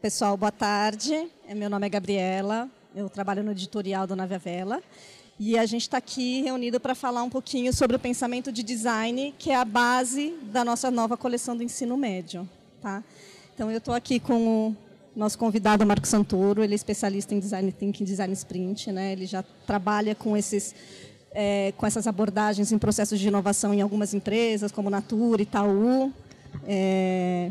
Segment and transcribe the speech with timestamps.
[0.00, 1.28] Pessoal, boa tarde.
[1.48, 4.80] É, meu nome é Gabriela, eu trabalho no editorial do Nave Vela.
[5.40, 9.34] E a gente está aqui reunido para falar um pouquinho sobre o pensamento de design,
[9.36, 12.48] que é a base da nossa nova coleção do ensino médio.
[12.80, 13.02] Tá?
[13.52, 14.76] Então, eu estou aqui com o
[15.16, 16.62] nosso convidado, Marco Santoro.
[16.62, 18.92] Ele é especialista em design thinking, design sprint.
[18.92, 19.10] Né?
[19.10, 20.76] Ele já trabalha com, esses,
[21.32, 26.12] é, com essas abordagens em processos de inovação em algumas empresas, como Natura, Itaú.
[26.68, 27.50] É,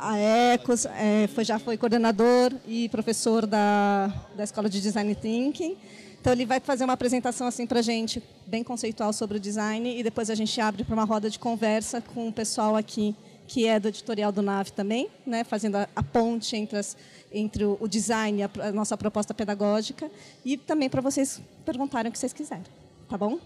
[0.00, 5.76] a Ecos, é, foi, já foi coordenador e professor da, da Escola de Design Thinking.
[6.20, 9.98] Então, ele vai fazer uma apresentação assim para a gente, bem conceitual sobre o design,
[9.98, 13.14] e depois a gente abre para uma roda de conversa com o pessoal aqui,
[13.46, 16.96] que é do editorial do NAVE também, né, fazendo a, a ponte entre, as,
[17.32, 20.10] entre o, o design e a, a, nossa proposta pedagógica,
[20.44, 22.64] e também para vocês perguntarem o que vocês quiserem.
[23.08, 23.38] Tá bom?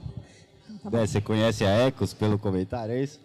[0.83, 0.99] Tá bom.
[0.99, 3.21] É, você conhece a Ecos pelo comentário, é isso?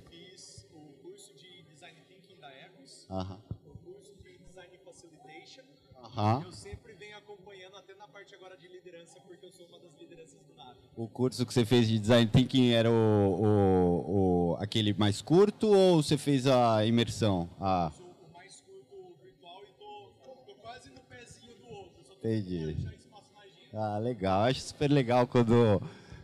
[3.10, 3.40] Aham.
[3.66, 5.62] o curso de Design Facilitation.
[6.04, 6.44] Aham.
[6.46, 9.96] Eu sempre venho acompanhando até na parte agora de liderança, porque eu sou uma das
[10.00, 10.78] lideranças do NAV.
[10.96, 15.68] O curso que você fez de Design Thinking era o, o, o aquele mais curto
[15.68, 17.50] ou você fez a imersão?
[17.60, 17.92] Ah.
[17.92, 22.04] Eu sou o mais curto virtual e tô, tô quase no pezinho do outro.
[22.06, 22.78] Só Entendi.
[23.74, 24.44] Ah, legal.
[24.44, 25.82] Acho super legal quando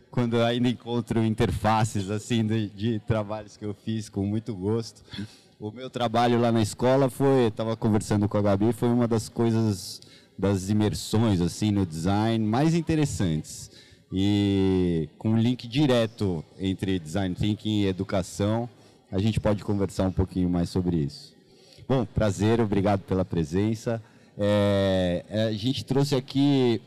[0.08, 5.02] quando ainda encontro interfaces assim de, de trabalhos que eu fiz com muito gosto.
[5.58, 9.30] O meu trabalho lá na escola foi, estava conversando com a Gabi, foi uma das
[9.30, 10.02] coisas,
[10.38, 13.70] das imersões assim no design mais interessantes.
[14.12, 18.68] E com um link direto entre design thinking e educação,
[19.10, 21.34] a gente pode conversar um pouquinho mais sobre isso.
[21.88, 24.02] Bom, prazer, obrigado pela presença.
[24.36, 26.82] É, é a gente trouxe aqui,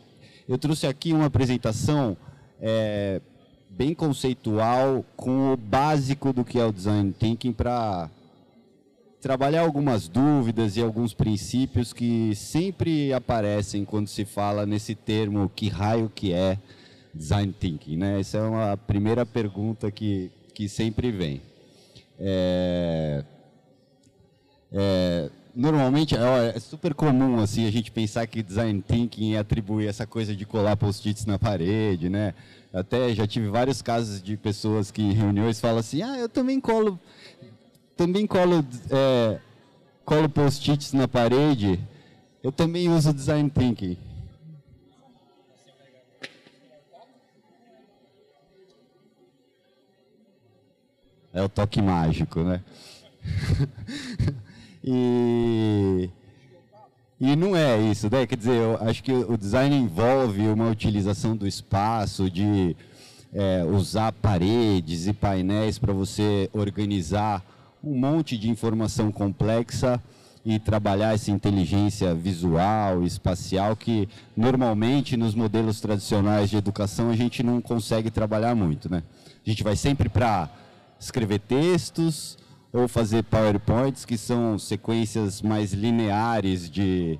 [0.48, 2.16] eu trouxe aqui uma apresentação
[2.62, 3.20] é,
[3.68, 8.12] bem conceitual com o básico do que é o design thinking para
[9.22, 15.68] trabalhar algumas dúvidas e alguns princípios que sempre aparecem quando se fala nesse termo que
[15.68, 16.58] raio que é
[17.14, 18.20] design thinking, né?
[18.20, 21.42] Essa é uma primeira pergunta que, que sempre vem.
[22.18, 23.24] É,
[24.72, 29.88] é, normalmente é, é super comum assim a gente pensar que design thinking é atribuir
[29.88, 32.34] essa coisa de colar post-its na parede, né?
[32.72, 36.62] Até já tive vários casos de pessoas que em reuniões falam assim, ah, eu também
[36.62, 37.00] colo
[38.00, 39.40] também colo, é,
[40.06, 41.78] colo post-its na parede.
[42.42, 43.98] Eu também uso design thinking.
[51.34, 52.64] É o toque mágico, né?
[54.82, 56.10] e,
[57.20, 58.26] e não é isso, né?
[58.26, 62.78] Quer dizer, eu acho que o design envolve uma utilização do espaço, de
[63.34, 67.44] é, usar paredes e painéis para você organizar
[67.84, 70.02] um monte de informação complexa
[70.46, 77.44] e trabalhar essa inteligência visual, espacial, que normalmente nos modelos tradicionais de educação a gente
[77.44, 78.90] não consegue trabalhar muito.
[78.90, 79.04] Né?
[79.46, 80.50] A gente vai sempre para
[81.00, 82.38] escrever textos
[82.72, 87.20] ou fazer PowerPoints, que são sequências mais lineares de,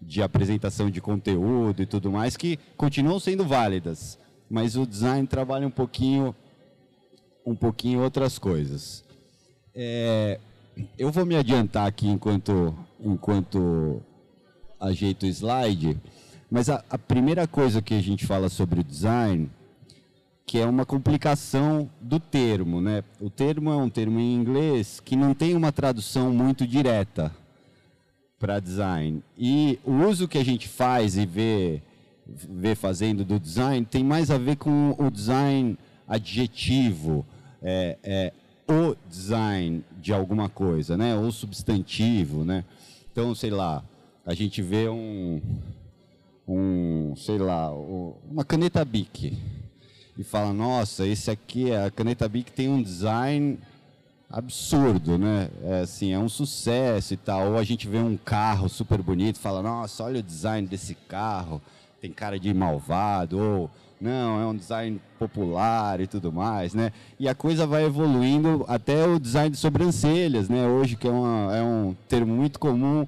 [0.00, 5.66] de apresentação de conteúdo e tudo mais, que continuam sendo válidas, mas o design trabalha
[5.66, 6.34] um pouquinho,
[7.46, 9.04] um pouquinho outras coisas.
[9.74, 10.40] É,
[10.98, 14.02] eu vou me adiantar aqui enquanto, enquanto
[14.80, 15.96] ajeito o slide,
[16.50, 19.48] mas a, a, primeira coisa que a gente fala sobre o design,
[20.44, 23.04] que é uma complicação do termo, né?
[23.20, 27.32] O termo é um termo em inglês que não tem uma tradução muito direta
[28.38, 29.22] para design.
[29.38, 31.80] E o uso que a gente faz e vê,
[32.26, 37.24] vê fazendo do design tem mais a ver com o design adjetivo,
[37.62, 38.32] é, é,
[38.70, 41.16] o design de alguma coisa, né?
[41.16, 42.64] O substantivo, né?
[43.10, 43.82] Então, sei lá,
[44.24, 45.40] a gente vê um,
[46.46, 49.36] um sei lá, uma caneta Bic
[50.16, 53.58] e fala, nossa, esse aqui, a caneta Bic tem um design
[54.30, 55.50] absurdo, né?
[55.64, 57.52] É, assim, é um sucesso e tal.
[57.52, 60.94] Ou a gente vê um carro super bonito e fala, nossa, olha o design desse
[60.94, 61.60] carro,
[62.00, 63.38] tem cara de malvado.
[63.38, 63.70] Ou
[64.00, 66.90] não, é um design popular e tudo mais, né?
[67.18, 70.66] E a coisa vai evoluindo até o design de sobrancelhas, né?
[70.66, 73.06] Hoje que é, uma, é um termo muito comum,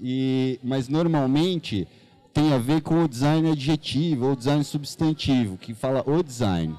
[0.00, 1.86] e, mas normalmente
[2.32, 6.74] tem a ver com o design adjetivo ou design substantivo, que fala o design.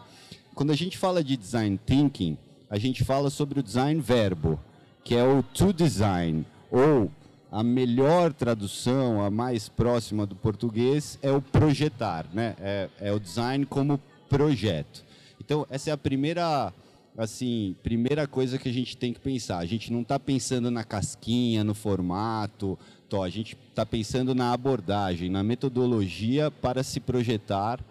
[0.56, 2.38] Quando a gente fala de design thinking,
[2.70, 4.60] a gente fala sobre o design verbo,
[5.04, 7.12] que é o to design, ou
[7.52, 12.56] a melhor tradução, a mais próxima do português, é o projetar, né?
[12.60, 14.00] É, é, o design como
[14.30, 15.04] projeto.
[15.44, 16.74] Então, essa é a primeira,
[17.18, 19.58] assim, primeira coisa que a gente tem que pensar.
[19.58, 22.80] A gente não está pensando na casquinha, no formato,
[23.12, 27.84] Tó, a gente está pensando na abordagem, na metodologia para se projetar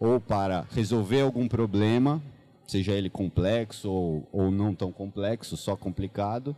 [0.00, 2.20] ou para resolver algum problema,
[2.66, 6.56] seja ele complexo ou, ou não tão complexo, só complicado,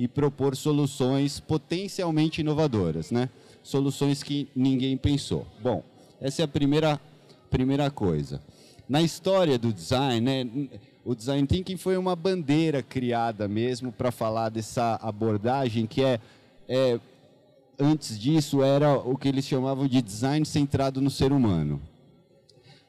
[0.00, 3.28] e propor soluções potencialmente inovadoras, né?
[3.62, 5.46] Soluções que ninguém pensou.
[5.62, 5.84] Bom,
[6.18, 6.98] essa é a primeira,
[7.50, 8.40] primeira coisa.
[8.88, 10.68] Na história do design, né,
[11.04, 16.18] o design thinking foi uma bandeira criada mesmo para falar dessa abordagem que é,
[16.66, 16.98] é
[17.78, 21.78] antes disso era o que eles chamavam de design centrado no ser humano.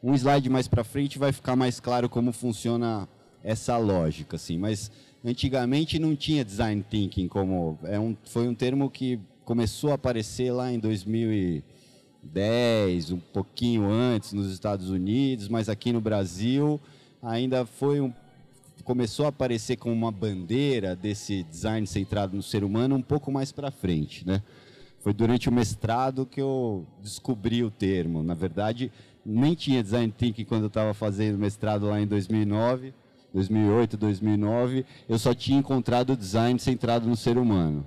[0.01, 3.05] Um slide mais para frente vai ficar mais claro como funciona
[3.43, 4.57] essa lógica, assim.
[4.57, 4.89] Mas
[5.23, 10.51] antigamente não tinha design thinking como é um, foi um termo que começou a aparecer
[10.51, 16.81] lá em 2010, um pouquinho antes nos Estados Unidos, mas aqui no Brasil
[17.21, 18.11] ainda foi um
[18.83, 23.51] começou a aparecer como uma bandeira desse design centrado no ser humano um pouco mais
[23.51, 24.41] para frente, né?
[24.99, 28.21] Foi durante o mestrado que eu descobri o termo.
[28.21, 28.91] Na verdade,
[29.25, 32.93] nem tinha design thinking quando eu estava fazendo mestrado lá em 2009,
[33.33, 34.85] 2008, 2009.
[35.07, 37.85] Eu só tinha encontrado o design centrado no ser humano,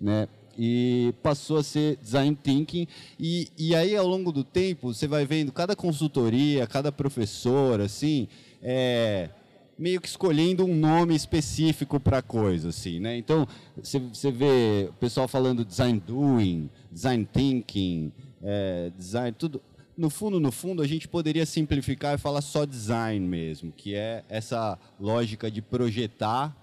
[0.00, 0.28] né?
[0.58, 2.86] E passou a ser design thinking
[3.18, 8.28] e, e aí ao longo do tempo você vai vendo cada consultoria, cada professor, assim,
[8.62, 9.30] é,
[9.78, 13.16] meio que escolhendo um nome específico para coisa, assim, né?
[13.16, 13.48] Então,
[13.82, 18.12] você vê o pessoal falando design doing, design thinking,
[18.42, 19.60] é, design, tudo.
[19.96, 24.24] No fundo, no fundo, a gente poderia simplificar e falar só design mesmo, que é
[24.28, 26.56] essa lógica de projetar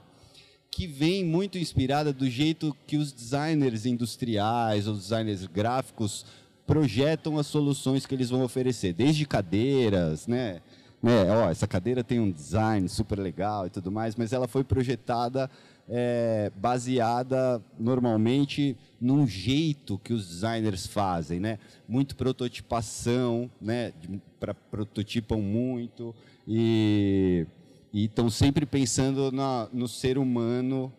[0.71, 6.25] que vem muito inspirada do jeito que os designers industriais ou designers gráficos
[6.65, 10.61] projetam as soluções que eles vão oferecer, desde cadeiras, né?
[11.01, 14.63] né, ó, essa cadeira tem um design super legal e tudo mais, mas ela foi
[14.63, 15.49] projetada
[15.89, 21.57] é, baseada normalmente num jeito que os designers fazem, né?
[21.87, 23.91] Muito prototipação, né?
[24.39, 26.13] Para prototipam muito
[26.47, 27.45] e
[27.93, 30.93] estão sempre pensando na, no ser humano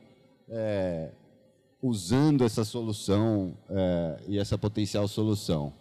[0.49, 1.11] é,
[1.81, 5.73] usando essa solução é, e essa potencial solução.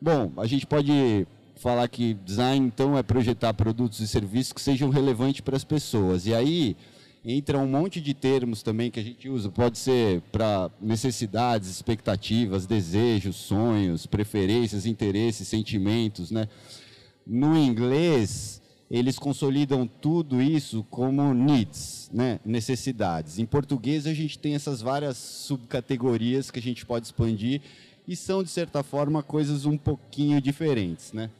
[0.00, 1.26] Bom, a gente pode
[1.56, 6.26] falar que design, então, é projetar produtos e serviços que sejam relevantes para as pessoas.
[6.26, 6.76] E aí
[7.24, 9.50] entra um monte de termos também que a gente usa.
[9.50, 16.48] Pode ser para necessidades, expectativas, desejos, sonhos, preferências, interesses, sentimentos, né?
[17.26, 22.40] No inglês, eles consolidam tudo isso como needs, né?
[22.44, 23.38] necessidades.
[23.38, 27.60] Em português, a gente tem essas várias subcategorias que a gente pode expandir
[28.08, 31.12] e são, de certa forma, coisas um pouquinho diferentes.
[31.12, 31.30] Né?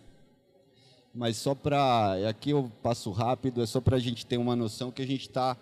[1.15, 2.29] mas só para.
[2.29, 5.23] Aqui eu passo rápido, é só para a gente ter uma noção que a gente
[5.23, 5.57] está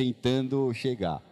[0.00, 1.22] tentando chegar.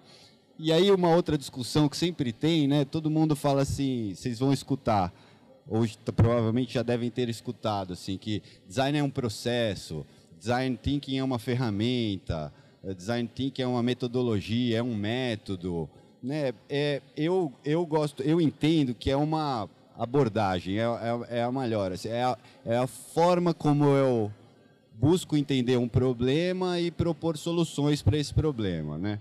[0.58, 2.84] E aí uma outra discussão que sempre tem, né?
[2.84, 5.10] Todo mundo fala assim, vocês vão escutar,
[5.66, 10.04] hoje provavelmente já devem ter escutado, assim, que design é um processo,
[10.38, 12.52] design thinking é uma ferramenta,
[12.84, 15.88] eh, design thinking é uma metodologia, é um método,
[16.22, 16.52] né?
[16.68, 19.66] É, eu eu gosto, eu entendo que é uma
[19.96, 21.92] abordagem, é, é, é a melhor.
[21.92, 22.36] Assim, é, a,
[22.66, 24.30] é a forma como eu
[25.00, 29.20] busco entender um problema e propor soluções para esse problema, né?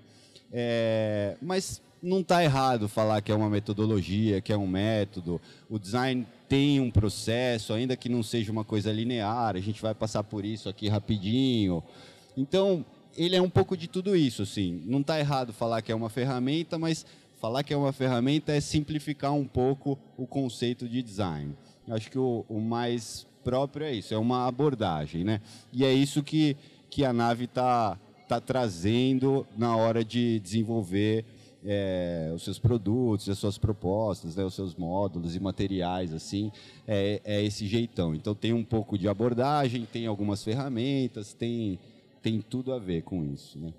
[0.51, 5.41] É, mas não está errado falar que é uma metodologia, que é um método.
[5.69, 9.55] O design tem um processo, ainda que não seja uma coisa linear.
[9.55, 11.83] A gente vai passar por isso aqui rapidinho.
[12.35, 14.81] Então, ele é um pouco de tudo isso, assim.
[14.85, 17.05] Não está errado falar que é uma ferramenta, mas
[17.39, 21.55] falar que é uma ferramenta é simplificar um pouco o conceito de design.
[21.89, 25.39] Acho que o, o mais próprio é isso, é uma abordagem, né?
[25.71, 26.57] E é isso que,
[26.89, 31.23] que a nave está tá trazendo na hora de desenvolver
[31.65, 36.51] é, os seus produtos, as suas propostas, né, os seus módulos e materiais, assim,
[36.85, 38.13] é, é, esse jeitão.
[38.13, 41.79] Então tem um pouco de abordagem, tem algumas ferramentas, tem,
[42.21, 43.57] tem tudo a ver com isso.
[43.57, 43.73] Né?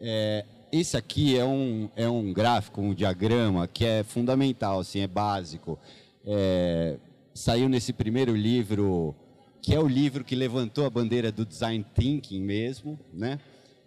[0.00, 5.06] É, esse aqui é um, é um gráfico, um diagrama que é fundamental, assim, é
[5.06, 5.78] básico.
[6.26, 6.98] É,
[7.34, 9.14] saiu nesse primeiro livro,
[9.60, 13.40] que é o livro que levantou a bandeira do design thinking mesmo, né?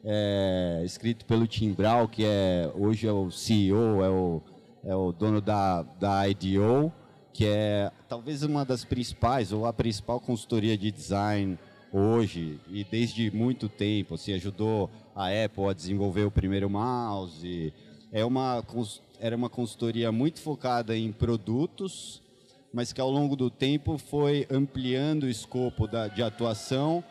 [0.03, 4.41] É, escrito pelo Tim Brown, que é hoje é o CEO, é o,
[4.83, 6.91] é o dono da, da IDEO,
[7.33, 11.57] que é talvez uma das principais, ou a principal consultoria de design
[11.91, 17.73] hoje e desde muito tempo, assim, ajudou a Apple a desenvolver o primeiro mouse.
[18.11, 18.63] É uma,
[19.19, 22.21] era uma consultoria muito focada em produtos,
[22.77, 27.03] mas que ao longo do tempo foi ampliando o escopo da, de atuação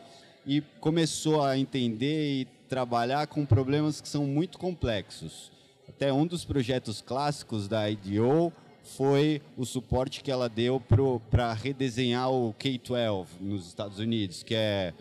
[0.47, 5.51] e começou a entender e trabalhar com problemas que são muito complexos,
[5.89, 8.53] Até um dos projetos clássicos da IDO
[8.85, 10.81] foi o suporte que ela deu
[11.29, 14.95] para redesenhar o K-12 nos Estados Unidos, que é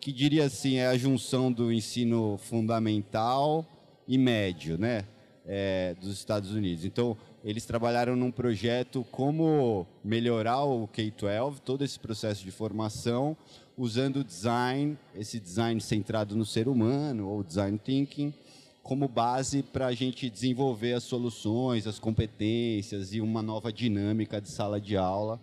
[0.00, 3.66] que diria assim é a junção do ensino fundamental
[4.08, 5.04] e médio, né,
[5.44, 6.86] é, dos Estados Unidos.
[6.86, 13.36] Então eles trabalharam num projeto como melhorar o K-12, todo esse processo de formação,
[13.78, 18.34] usando o design, esse design centrado no ser humano ou design thinking
[18.82, 24.48] como base para a gente desenvolver as soluções, as competências e uma nova dinâmica de
[24.48, 25.40] sala de aula,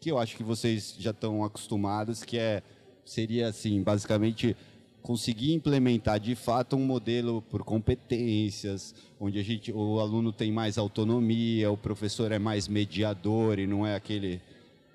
[0.00, 2.62] que eu acho que vocês já estão acostumados, que é
[3.04, 4.56] seria assim, basicamente
[5.02, 10.78] conseguir implementar de fato um modelo por competências, onde a gente, o aluno tem mais
[10.78, 14.40] autonomia, o professor é mais mediador e não é aquele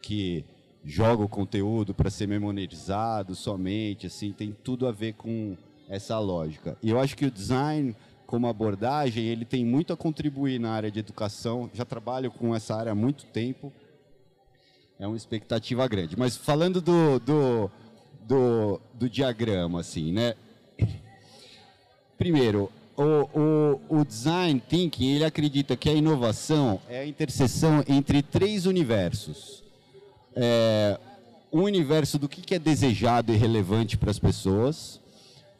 [0.01, 0.45] que
[0.83, 5.57] joga o conteúdo para ser memorizado somente, assim, tem tudo a ver com
[5.89, 6.77] essa lógica.
[6.81, 7.95] E eu acho que o design,
[8.25, 11.69] como abordagem, ele tem muito a contribuir na área de educação.
[11.73, 13.71] Já trabalho com essa área há muito tempo.
[14.99, 16.17] É uma expectativa grande.
[16.17, 17.71] Mas falando do, do,
[18.27, 20.35] do, do diagrama, assim, né?
[22.17, 23.03] Primeiro, o,
[23.39, 29.63] o, o, design thinking ele acredita que a inovação é a interseção entre três universos.
[30.35, 30.99] É,
[31.53, 34.99] um universo do que, que é desejado e relevante para as pessoas,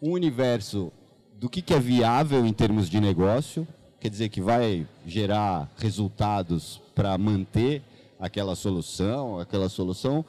[0.01, 0.91] um universo
[1.39, 3.67] do que, que é viável em termos de negócio,
[3.99, 7.81] quer dizer que vai gerar resultados para manter
[8.19, 10.25] aquela solução, aquela solução,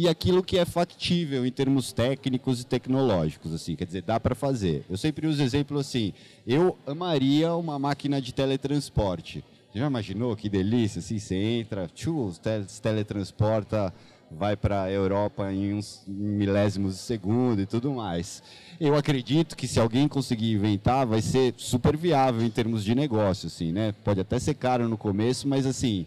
[0.00, 4.34] e aquilo que é factível em termos técnicos e tecnológicos, assim, quer dizer, dá para
[4.34, 4.82] fazer.
[4.88, 6.14] Eu sempre uso exemplo assim,
[6.46, 9.44] eu amaria uma máquina de teletransporte.
[9.74, 13.92] Já imaginou que delícia, assim, você entra, tchum, se teletransporta,
[14.30, 18.42] vai para a Europa em uns milésimos de segundo e tudo mais
[18.80, 23.48] eu acredito que se alguém conseguir inventar, vai ser super viável em termos de negócio,
[23.48, 23.92] assim, né?
[24.02, 26.06] Pode até ser caro no começo, mas assim,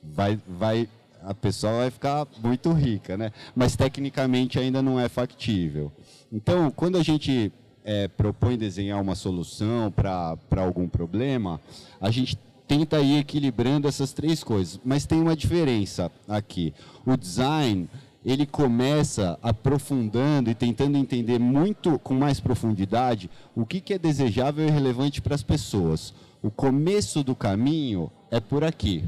[0.00, 0.88] vai, vai,
[1.28, 3.32] a pessoa vai ficar muito rica, né?
[3.54, 5.92] Mas tecnicamente ainda não é factível.
[6.32, 7.52] Então, quando a gente
[7.84, 11.60] é, propõe desenhar uma solução para algum problema,
[12.00, 14.80] a gente tenta ir equilibrando essas três coisas.
[14.82, 16.72] Mas tem uma diferença aqui.
[17.04, 17.86] O design
[18.24, 24.66] ele começa aprofundando e tentando entender muito com mais profundidade o que, que é desejável
[24.66, 26.14] e relevante para as pessoas.
[26.42, 29.04] O começo do caminho é por aqui.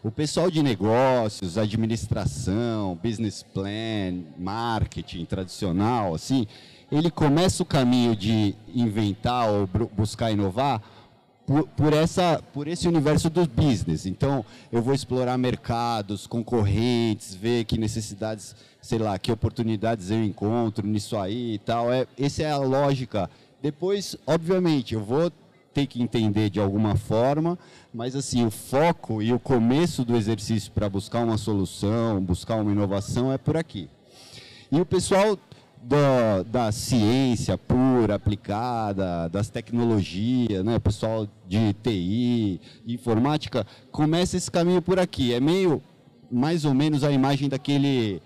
[0.00, 6.46] O pessoal de negócios, administração, business plan, marketing tradicional, assim,
[6.90, 10.80] ele começa o caminho de inventar ou buscar inovar
[11.44, 14.06] por, por, essa, por esse universo do business.
[14.06, 20.86] Então, eu vou explorar mercados, concorrentes, ver que necessidades, sei lá, que oportunidades eu encontro
[20.86, 21.92] nisso aí e tal.
[21.92, 23.28] É, essa é a lógica.
[23.60, 25.32] Depois, obviamente, eu vou
[25.78, 27.56] ter que entender de alguma forma,
[27.94, 32.72] mas assim, o foco e o começo do exercício para buscar uma solução, buscar uma
[32.72, 33.88] inovação é por aqui.
[34.72, 35.38] E o pessoal
[35.80, 40.80] da, da ciência pura, aplicada, das tecnologias, né?
[40.80, 45.32] pessoal de TI, informática, começa esse caminho por aqui.
[45.32, 45.80] É meio,
[46.28, 48.20] mais ou menos, a imagem daquele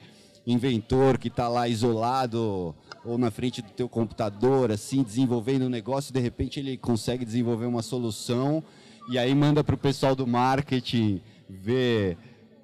[0.47, 6.13] inventor que está lá isolado ou na frente do teu computador, assim, desenvolvendo um negócio,
[6.13, 8.63] de repente ele consegue desenvolver uma solução
[9.09, 12.17] e aí manda para o pessoal do marketing ver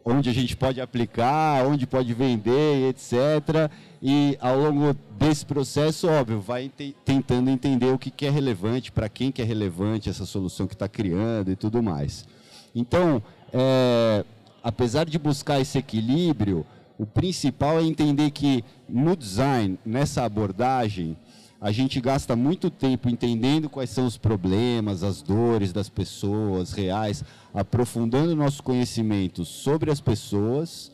[0.05, 3.71] onde a gente pode aplicar, onde pode vender, etc.
[4.01, 6.71] E ao longo desse processo, óbvio, vai
[7.05, 10.75] tentando entender o que, que é relevante, para quem que é relevante essa solução que
[10.75, 12.27] está criando e tudo mais.
[12.75, 14.25] Então, é,
[14.63, 16.65] apesar de buscar esse equilíbrio,
[16.99, 21.17] o principal é entender que no design, nessa abordagem,
[21.61, 27.25] a gente gasta muito tempo entendendo quais são os problemas, as dores das pessoas reais,
[27.55, 30.91] aprofundando nosso conhecimento sobre as pessoas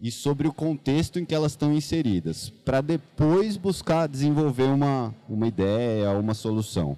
[0.00, 5.48] e sobre o contexto em que elas estão inseridas, para depois buscar desenvolver uma, uma
[5.48, 6.96] ideia, uma solução.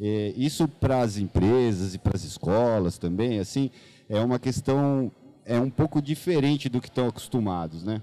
[0.00, 3.70] É, isso para as empresas e para as escolas também, assim,
[4.08, 5.10] é uma questão
[5.44, 8.00] é um pouco diferente do que estão acostumados, né?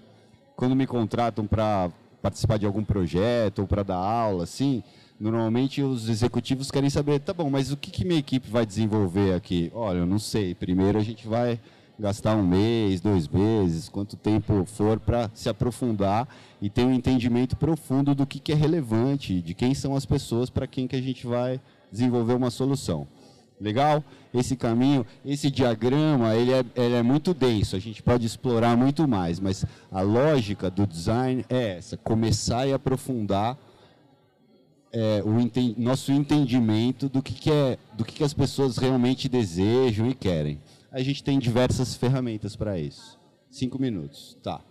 [0.56, 1.90] Quando me contratam para
[2.22, 4.84] participar de algum projeto ou para dar aula, assim,
[5.20, 9.34] normalmente os executivos querem saber, tá bom, mas o que, que minha equipe vai desenvolver
[9.34, 9.72] aqui?
[9.74, 10.56] Olha, eu não sei.
[10.56, 11.60] Primeiro a gente vai
[12.00, 16.28] gastar um mês, dois meses, quanto tempo for para se aprofundar
[16.62, 20.50] e ter um entendimento profundo do que, que é relevante, de quem são as pessoas
[20.50, 21.60] para quem que a gente vai
[21.92, 23.08] desenvolver uma solução.
[23.60, 24.04] Legal?
[24.34, 29.08] Esse caminho, esse diagrama, ele é, ele é muito denso, a gente pode explorar muito
[29.08, 33.58] mais, mas a lógica do design é essa, começar e aprofundar
[34.92, 40.08] é, o nosso entendimento do que, que é, do que, que as pessoas realmente desejam
[40.08, 40.62] e querem.
[40.92, 43.20] A gente tem diversas ferramentas para isso.
[43.50, 44.62] Cinco minutos, tá.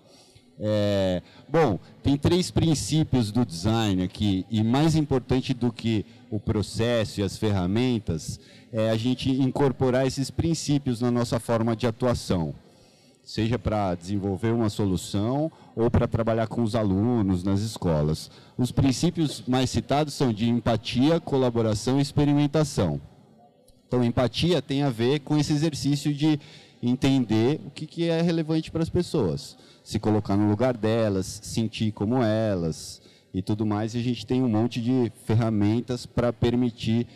[0.58, 7.20] É, bom, tem três princípios do design aqui, e mais importante do que o processo
[7.20, 8.40] e as ferramentas,
[8.72, 12.54] é a gente incorporar esses princípios na nossa forma de atuação
[13.26, 18.30] seja para desenvolver uma solução ou para trabalhar com os alunos nas escolas.
[18.56, 23.00] Os princípios mais citados são de empatia, colaboração e experimentação.
[23.88, 26.38] Então, empatia tem a ver com esse exercício de
[26.88, 31.92] entender o que, que é relevante para as pessoas, se colocar no lugar delas, sentir
[31.92, 33.00] como elas
[33.32, 33.94] e tudo mais.
[33.94, 37.06] E a gente tem um monte de ferramentas para permitir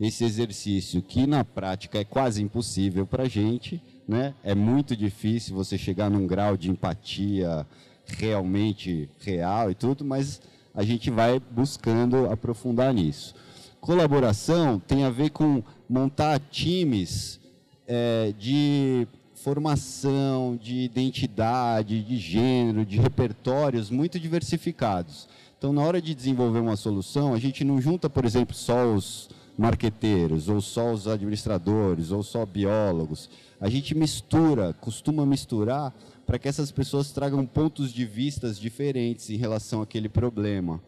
[0.00, 4.34] esse exercício, que na prática é quase impossível para a gente, né?
[4.44, 7.66] É muito difícil você chegar num grau de empatia
[8.06, 10.40] realmente real e tudo, mas
[10.74, 13.34] a gente vai buscando aprofundar nisso.
[13.80, 17.40] Colaboração tem a ver com montar times
[17.86, 19.06] é, de
[19.38, 25.28] formação, de identidade, de gênero, de repertórios muito diversificados.
[25.56, 29.28] Então, na hora de desenvolver uma solução, a gente não junta, por exemplo, só os
[29.56, 33.28] marqueteiros, ou só os administradores, ou só biólogos.
[33.60, 35.92] A gente mistura, costuma misturar
[36.24, 40.80] para que essas pessoas tragam pontos de vistas diferentes em relação àquele problema.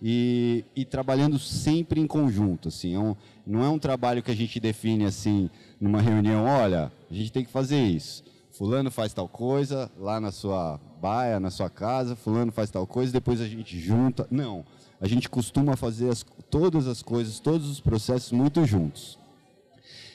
[0.00, 4.36] E, e trabalhando sempre em conjunto, assim, é um, não é um trabalho que a
[4.36, 8.24] gente define assim numa reunião, olha, a gente tem que fazer isso.
[8.50, 13.12] Fulano faz tal coisa lá na sua baia, na sua casa, fulano faz tal coisa,
[13.12, 14.26] depois a gente junta.
[14.30, 14.64] Não,
[15.00, 19.18] a gente costuma fazer as, todas as coisas, todos os processos muito juntos.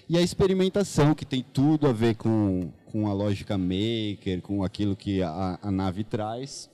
[0.10, 4.96] E a experimentação, que tem tudo a ver com, com a lógica maker, com aquilo
[4.96, 6.70] que a, a nave traz,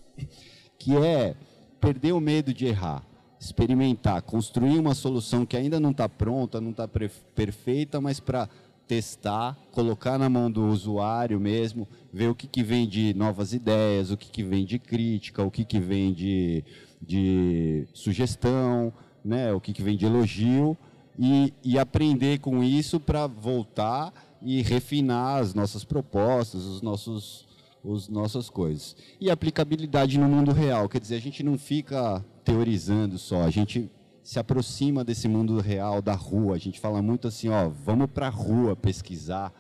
[0.80, 1.36] que é
[1.80, 3.04] perder o medo de errar,
[3.40, 8.50] experimentar, construir uma solução que ainda não está pronta, não está perfeita, mas para
[8.88, 14.10] testar, colocar na mão do usuário mesmo, ver o que, que vem de novas ideias,
[14.10, 16.64] o que, que vem de crítica, o que, que vem de,
[17.02, 20.78] de sugestão, né, o que, que vem de elogio,
[21.20, 27.48] e, e aprender com isso para voltar e refinar as nossas propostas, os nossos,
[27.84, 28.96] os nossas coisas.
[29.20, 33.90] E aplicabilidade no mundo real, quer dizer, a gente não fica teorizando só, a gente
[34.28, 36.56] se aproxima desse mundo real, da rua.
[36.56, 39.54] A gente fala muito assim, ó, vamos para a rua pesquisar,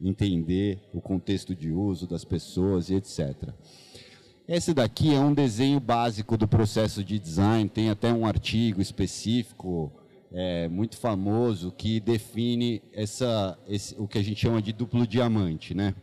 [0.00, 3.48] entender o contexto de uso das pessoas e etc.
[4.46, 9.92] Esse daqui é um desenho básico do processo de design, tem até um artigo específico
[10.30, 15.74] é, muito famoso que define essa, esse, o que a gente chama de duplo diamante,
[15.74, 15.96] né?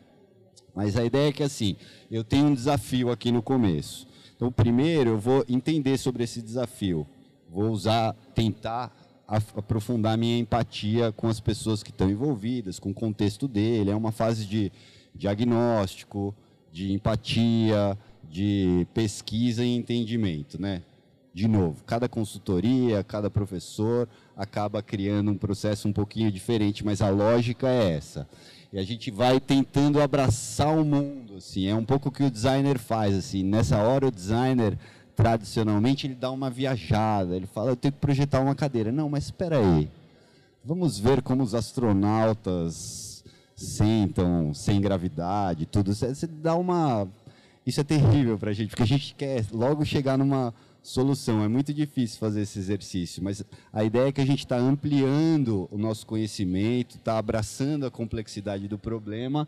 [0.75, 1.77] Mas a ideia é que assim,
[2.11, 4.05] eu tenho um desafio aqui no começo.
[4.35, 7.07] Então, primeiro eu vou entender sobre esse desafio.
[7.49, 8.95] Vou usar, tentar
[9.27, 13.91] aprofundar minha empatia com as pessoas que estão envolvidas, com o contexto dele.
[13.91, 14.71] É uma fase de
[15.13, 16.35] diagnóstico,
[16.71, 20.83] de empatia, de pesquisa e entendimento, né?
[21.33, 27.09] de novo, cada consultoria, cada professor acaba criando um processo um pouquinho diferente, mas a
[27.09, 28.27] lógica é essa.
[28.73, 32.29] E a gente vai tentando abraçar o mundo, assim, é um pouco o que o
[32.29, 34.77] designer faz, assim, nessa hora o designer
[35.19, 38.89] tradicionalmente ele dá uma viajada, ele fala, eu tenho que projetar uma cadeira.
[38.89, 39.89] Não, mas espera aí.
[40.63, 43.21] Vamos ver como os astronautas
[43.53, 45.93] sentam sem gravidade, tudo.
[45.93, 47.05] Você dá uma
[47.65, 51.43] isso é terrível para a gente, porque a gente quer logo chegar numa solução.
[51.43, 55.67] É muito difícil fazer esse exercício, mas a ideia é que a gente está ampliando
[55.69, 59.45] o nosso conhecimento, está abraçando a complexidade do problema,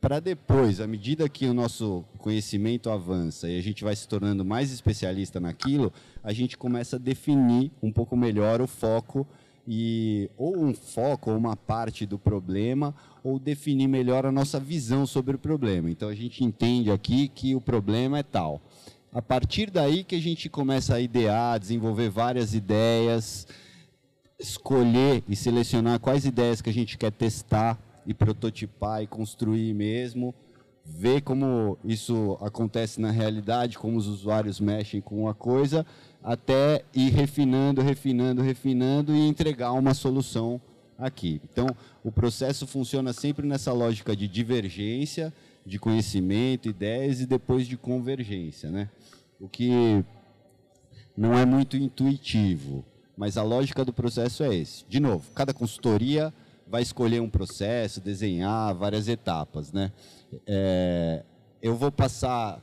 [0.00, 4.44] para depois, à medida que o nosso conhecimento avança e a gente vai se tornando
[4.44, 9.26] mais especialista naquilo, a gente começa a definir um pouco melhor o foco
[9.66, 15.06] e ou um foco ou uma parte do problema ou definir melhor a nossa visão
[15.06, 15.90] sobre o problema.
[15.90, 18.60] Então a gente entende aqui que o problema é tal
[19.16, 23.46] a partir daí que a gente começa a idear, desenvolver várias ideias,
[24.38, 30.34] escolher e selecionar quais ideias que a gente quer testar e prototipar e construir mesmo,
[30.84, 35.84] ver como isso acontece na realidade, como os usuários mexem com a coisa,
[36.22, 40.60] até ir refinando, refinando, refinando e entregar uma solução
[40.98, 41.40] aqui.
[41.50, 41.66] Então,
[42.04, 45.32] o processo funciona sempre nessa lógica de divergência,
[45.64, 48.88] de conhecimento, ideias e depois de convergência, né?
[49.40, 50.04] O que
[51.16, 52.84] não é muito intuitivo,
[53.16, 54.84] mas a lógica do processo é esse.
[54.88, 56.32] De novo, cada consultoria
[56.66, 59.92] vai escolher um processo, desenhar várias etapas, né?
[60.46, 61.22] É,
[61.62, 62.60] eu vou passar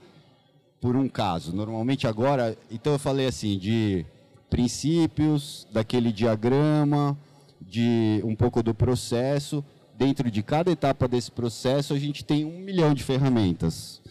[0.82, 1.56] por um caso.
[1.56, 4.06] Normalmente agora, então eu falei assim de
[4.50, 7.18] princípios daquele diagrama,
[7.62, 9.64] de um pouco do processo.
[9.96, 14.02] Dentro de cada etapa desse processo, a gente tem um milhão de ferramentas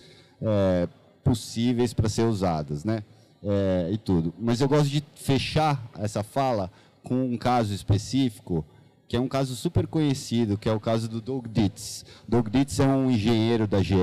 [0.41, 0.89] é,
[1.23, 3.05] possíveis para ser usadas, né?
[3.45, 4.33] É, e tudo.
[4.39, 6.71] Mas eu gosto de fechar essa fala
[7.03, 8.65] com um caso específico,
[9.13, 12.03] que é um caso super conhecido, que é o caso do Doug Dietz.
[12.27, 13.95] Doug Dietz é um engenheiro da GE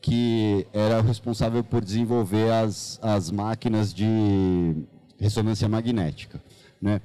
[0.00, 4.06] que era responsável por desenvolver as, as máquinas de
[5.18, 6.40] ressonância magnética,
[6.80, 7.00] né?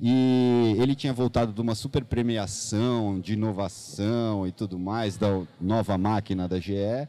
[0.00, 5.96] E ele tinha voltado de uma super premiação de inovação e tudo mais, da nova
[5.96, 7.06] máquina da GE,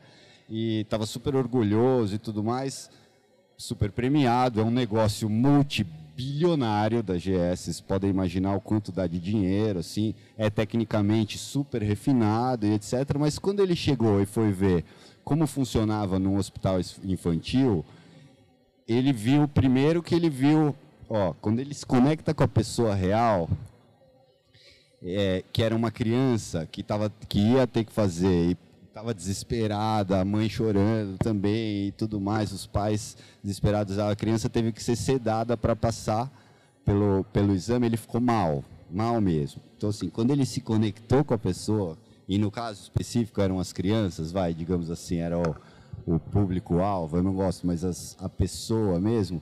[0.48, 2.88] e estava super orgulhoso e tudo mais,
[3.58, 4.62] super premiado.
[4.62, 5.28] É um negócio
[6.20, 11.82] multibilionário da GE, vocês podem imaginar o quanto dá de dinheiro, assim, é tecnicamente super
[11.82, 12.94] refinado e etc.
[13.18, 14.84] Mas quando ele chegou e foi ver
[15.24, 17.86] como funcionava num hospital infantil,
[18.88, 20.76] ele viu, primeiro que ele viu
[21.10, 23.50] ó, quando ele se conecta com a pessoa real,
[25.02, 28.58] é, que era uma criança que, tava, que ia ter que fazer
[28.90, 34.72] estava desesperada, a mãe chorando também e tudo mais, os pais desesperados, a criança teve
[34.72, 36.30] que ser sedada para passar
[36.84, 39.62] pelo, pelo exame, ele ficou mal, mal mesmo.
[39.78, 41.98] Então, assim, quando ele se conectou com a pessoa,
[42.28, 45.56] e no caso específico eram as crianças, vai, digamos assim, era o,
[46.06, 49.42] o público-alvo, eu não gosto, mas as, a pessoa mesmo,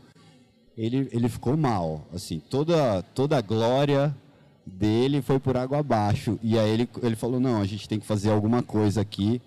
[0.78, 2.06] ele, ele ficou mal.
[2.14, 4.16] Assim, toda, toda a glória
[4.68, 6.38] dele foi por água abaixo.
[6.44, 9.42] E aí ele, ele falou, não, a gente tem que fazer alguma coisa aqui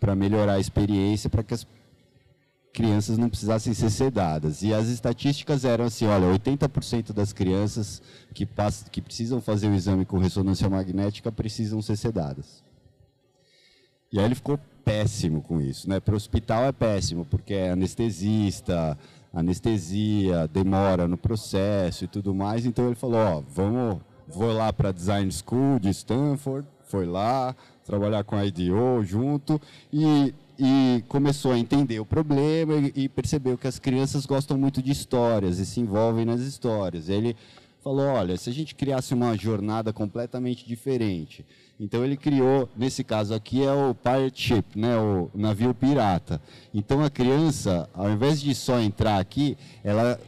[0.00, 1.66] para melhorar a experiência, para que as
[2.72, 4.62] crianças não precisassem ser sedadas.
[4.62, 8.02] E as estatísticas eram assim, olha, 80% das crianças
[8.34, 12.64] que, passam, que precisam fazer o exame com ressonância magnética precisam ser sedadas.
[14.10, 15.98] E aí ele ficou péssimo com isso, né?
[16.00, 18.98] Para o hospital é péssimo, porque é anestesista,
[19.32, 22.66] anestesia, demora no processo e tudo mais.
[22.66, 28.24] Então ele falou, ó, vamos, vou lá para Design School de Stanford, foi lá trabalhar
[28.24, 29.60] com a IDO junto
[29.92, 34.82] e, e começou a entender o problema e, e percebeu que as crianças gostam muito
[34.82, 37.08] de histórias e se envolvem nas histórias.
[37.08, 37.36] Ele
[37.82, 41.44] falou, olha, se a gente criasse uma jornada completamente diferente,
[41.78, 46.40] então ele criou, nesse caso aqui é o pirate ship, né, o navio pirata.
[46.72, 50.18] Então a criança, ao invés de só entrar aqui, ela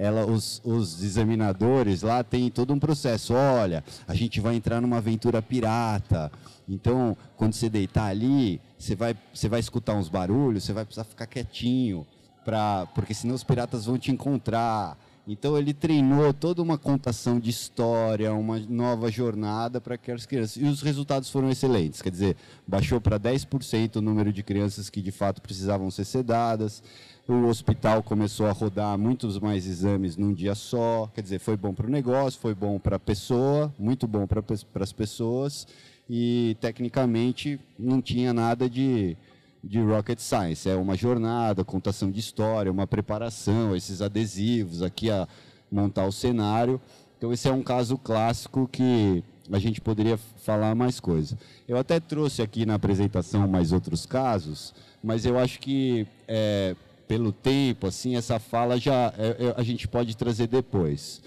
[0.00, 3.34] ela, os, os, examinadores lá tem todo um processo.
[3.34, 6.32] Olha, a gente vai entrar numa aventura pirata.
[6.66, 11.04] Então, quando você deitar ali, você vai, você vai escutar uns barulhos, você vai precisar
[11.04, 12.06] ficar quietinho,
[12.42, 14.96] pra, porque senão os piratas vão te encontrar.
[15.28, 20.56] Então ele treinou toda uma contação de história, uma nova jornada para aquelas crianças.
[20.56, 22.00] E os resultados foram excelentes.
[22.00, 22.36] Quer dizer,
[22.66, 26.82] baixou para 10% o número de crianças que de fato precisavam ser sedadas.
[27.30, 31.08] O hospital começou a rodar muitos mais exames num dia só.
[31.14, 34.42] Quer dizer, foi bom para o negócio, foi bom para a pessoa, muito bom para
[34.82, 35.64] as pessoas.
[36.08, 39.16] E tecnicamente não tinha nada de
[39.62, 40.68] de rocket science.
[40.68, 45.28] É uma jornada, contação de história, uma preparação, esses adesivos aqui a
[45.70, 46.80] montar o cenário.
[47.16, 51.38] Então esse é um caso clássico que a gente poderia falar mais coisa.
[51.68, 56.74] Eu até trouxe aqui na apresentação mais outros casos, mas eu acho que é,
[57.10, 61.20] pelo tempo, assim, essa fala já é, é a gente pode trazer depois.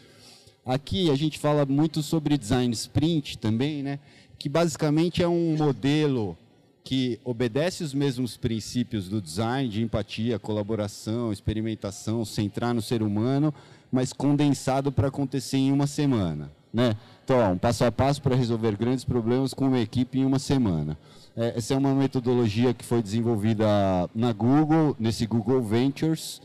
[0.66, 4.00] Aqui a gente fala muito sobre design sprint também, né?
[4.40, 6.38] Que basicamente é um modelo
[6.86, 13.54] que obedece os mesmos princípios do design, de empatia, colaboração, experimentação, centrar no ser humano,
[13.92, 16.50] mas condensado para acontecer em uma semana.
[16.74, 16.96] Né?
[17.26, 20.98] Então, um passo a passo para resolver grandes problemas com uma equipe em uma semana.
[21.36, 23.66] É, essa é uma metodologia que foi desenvolvida
[24.14, 26.40] na Google, nesse Google Ventures,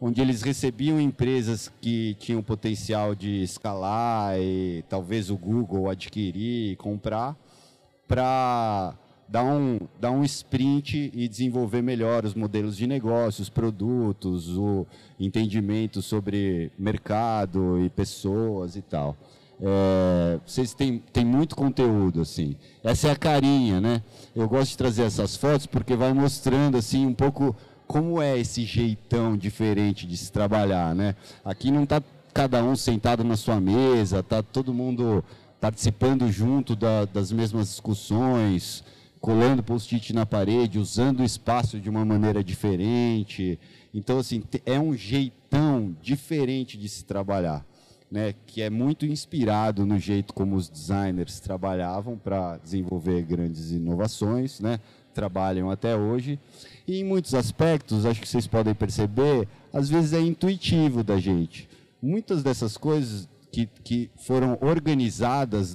[0.00, 6.76] onde eles recebiam empresas que tinham potencial de escalar e talvez o Google adquirir e
[6.76, 7.36] comprar,
[8.08, 8.94] para
[9.28, 14.86] dar um, dar um sprint e desenvolver melhor os modelos de negócios, produtos, o
[15.20, 19.14] entendimento sobre mercado e pessoas e tal.
[19.64, 22.56] É, vocês têm, têm muito conteúdo, assim.
[22.82, 24.02] Essa é a carinha, né?
[24.34, 27.54] Eu gosto de trazer essas fotos porque vai mostrando, assim, um pouco
[27.86, 31.14] como é esse jeitão diferente de se trabalhar, né?
[31.44, 32.02] Aqui não está
[32.34, 35.24] cada um sentado na sua mesa, está todo mundo
[35.60, 38.82] participando junto da, das mesmas discussões,
[39.20, 43.60] colando post-it na parede, usando o espaço de uma maneira diferente.
[43.94, 47.64] Então, assim, é um jeitão diferente de se trabalhar,
[48.12, 48.34] né?
[48.46, 54.78] que é muito inspirado no jeito como os designers trabalhavam para desenvolver grandes inovações, né?
[55.14, 56.38] trabalham até hoje.
[56.86, 61.66] E em muitos aspectos, acho que vocês podem perceber, às vezes é intuitivo da gente.
[62.02, 65.74] muitas dessas coisas que, que foram organizadas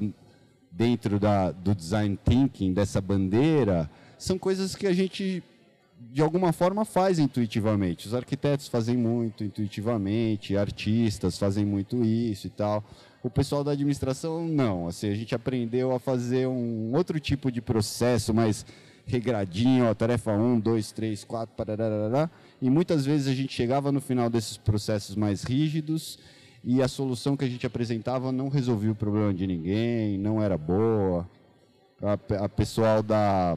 [0.72, 5.44] dentro da, do design thinking, dessa bandeira, são coisas que a gente,
[6.18, 8.08] de alguma forma, faz intuitivamente.
[8.08, 12.84] Os arquitetos fazem muito intuitivamente, artistas fazem muito isso e tal.
[13.22, 14.88] O pessoal da administração, não.
[14.88, 18.66] Assim, a gente aprendeu a fazer um outro tipo de processo, mais
[19.06, 22.28] regradinho, ó, tarefa 1, 2, 3, 4, parará,
[22.60, 26.18] e muitas vezes a gente chegava no final desses processos mais rígidos
[26.64, 30.58] e a solução que a gente apresentava não resolvia o problema de ninguém, não era
[30.58, 31.30] boa.
[32.02, 33.56] A, a pessoal da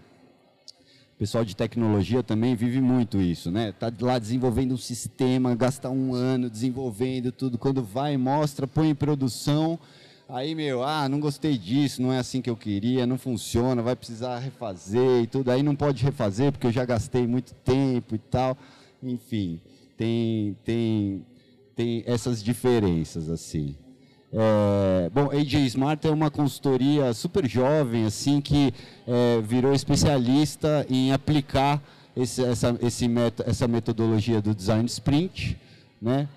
[1.20, 3.72] pessoal de tecnologia também vive muito isso, né?
[3.72, 8.94] Tá lá desenvolvendo um sistema, gasta um ano desenvolvendo tudo, quando vai mostra, põe em
[8.94, 9.78] produção,
[10.26, 13.94] aí meu, ah, não gostei disso, não é assim que eu queria, não funciona, vai
[13.94, 18.18] precisar refazer e tudo, aí não pode refazer porque eu já gastei muito tempo e
[18.18, 18.56] tal,
[19.02, 19.60] enfim,
[19.98, 21.26] tem tem
[21.76, 23.76] tem essas diferenças assim.
[24.32, 28.72] É, bom, AJ Smart é uma consultoria super jovem, assim, que
[29.06, 31.82] é, virou especialista em aplicar
[32.16, 33.06] esse, essa, esse
[33.46, 35.56] essa metodologia do design sprint,
[36.00, 36.28] né?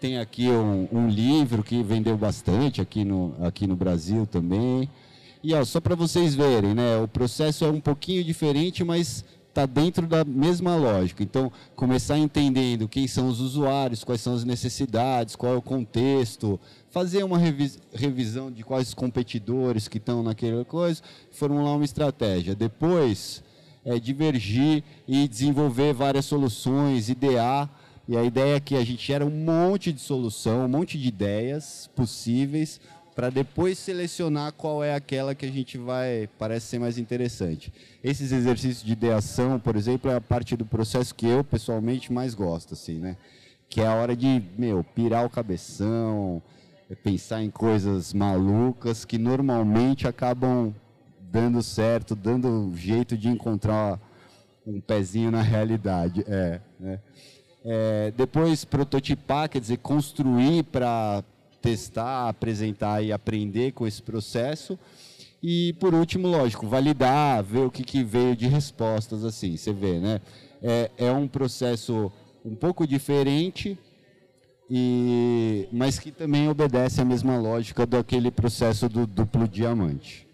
[0.00, 4.90] Tem aqui um, um, livro que vendeu bastante aqui no, aqui no Brasil também.
[5.42, 6.98] E ó, só para vocês verem, né?
[6.98, 9.24] O processo é um pouquinho diferente, mas
[9.56, 11.22] está dentro da mesma lógica.
[11.22, 16.60] Então, começar entendendo quem são os usuários, quais são as necessidades, qual é o contexto,
[16.90, 21.00] fazer uma revis revisão de quais competidores que estão naquela coisa,
[21.32, 22.54] formular uma estratégia.
[22.54, 23.42] Depois,
[23.82, 27.70] é, divergir e desenvolver várias soluções, idear.
[28.06, 31.08] E a ideia é que a gente gera um monte de solução, um monte de
[31.08, 32.78] ideias possíveis
[33.16, 37.72] para depois selecionar qual é aquela que a gente vai parece ser mais interessante.
[38.04, 42.34] Esses exercícios de ideação, por exemplo, é a parte do processo que eu pessoalmente mais
[42.34, 43.16] gosto, assim, né?
[43.70, 46.42] Que é a hora de, meu, pirar o cabeção,
[47.02, 50.74] pensar em coisas malucas que normalmente acabam
[51.18, 53.98] dando certo, dando jeito de encontrar
[54.66, 56.22] um pezinho na realidade.
[56.28, 57.00] É, né?
[57.64, 61.24] É, depois prototipar, quer dizer, construir para
[61.66, 64.78] testar, apresentar e aprender com esse processo.
[65.42, 69.98] E por último, lógico, validar, ver o que, que veio de respostas, assim, você vê,
[69.98, 70.20] né?
[70.62, 72.10] É, é um processo
[72.44, 73.76] um pouco diferente,
[74.70, 80.26] e, mas que também obedece à mesma lógica daquele processo do duplo diamante.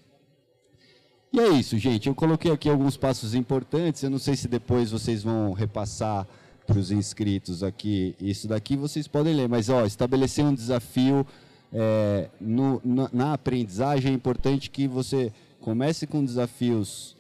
[1.33, 2.09] E é isso, gente.
[2.09, 4.03] Eu coloquei aqui alguns passos importantes.
[4.03, 6.29] Eu não sei se depois vocês vão repassar
[6.66, 11.27] para os inscritos aqui, isso daqui vocês podem ler, mas ó, estabelecer um desafio
[11.72, 17.16] é, no, na, na, aprendizagem é importante que você comece com desafios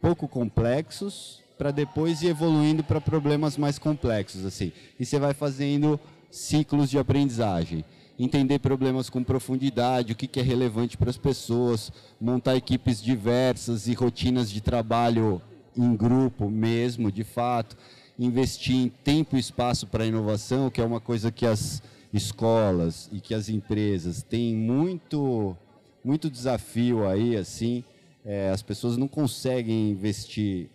[0.00, 4.72] pouco complexos para depois ir evoluindo para problemas mais complexos assim.
[4.98, 7.84] E você vai fazendo ciclos de aprendizagem.
[8.18, 13.86] Entender problemas com profundidade o que, que é relevante para as pessoas montar equipes diversas
[13.86, 15.40] e rotinas de trabalho
[15.76, 17.76] em grupo mesmo de fato
[18.24, 21.82] investir em tempo e espaço para inovação, que é uma coisa que as
[22.12, 25.56] escolas e que as empresas têm muito,
[26.04, 27.82] muito desafio aí, assim,
[28.24, 30.68] é, as pessoas não conseguem investir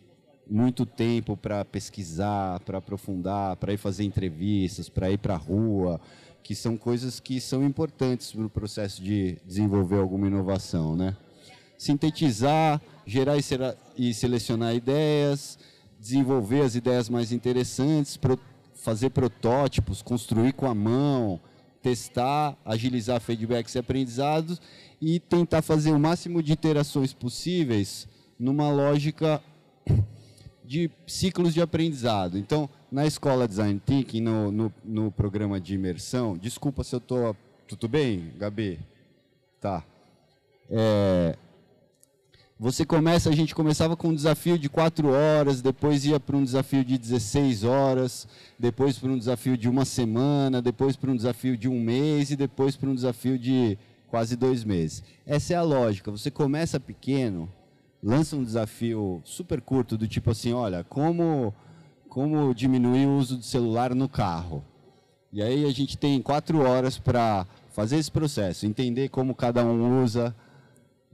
[0.49, 5.99] muito tempo para pesquisar, para aprofundar, para ir fazer entrevistas, para ir para a rua,
[6.43, 11.15] que são coisas que são importantes no processo de desenvolver alguma inovação, né?
[11.77, 13.35] Sintetizar, gerar
[13.97, 15.59] e selecionar ideias,
[16.07, 18.39] desenvolver as ideias mais interessantes, pro,
[18.73, 21.39] fazer protótipos, construir com a mão,
[21.81, 24.61] testar, agilizar feedbacks e aprendizados
[25.01, 28.07] e tentar fazer o máximo de interações possíveis
[28.39, 29.41] numa lógica
[30.63, 32.37] de ciclos de aprendizado.
[32.37, 37.35] Então, na escola Design Thinking, no, no, no programa de imersão, desculpa se eu estou...
[37.67, 38.79] Tudo bem, Gabi?
[39.59, 39.83] Tá.
[40.69, 41.37] É,
[42.59, 46.43] você começa, a gente começava com um desafio de 4 horas, depois ia para um
[46.43, 51.55] desafio de 16 horas, depois para um desafio de uma semana, depois para um desafio
[51.55, 55.03] de um mês e depois para um desafio de quase dois meses.
[55.25, 56.09] Essa é a lógica.
[56.09, 57.47] Você começa pequeno,
[58.01, 61.53] lança um desafio super curto do tipo assim, olha, como
[62.09, 64.63] como diminuir o uso do celular no carro.
[65.31, 70.03] E aí a gente tem quatro horas para fazer esse processo, entender como cada um
[70.03, 70.35] usa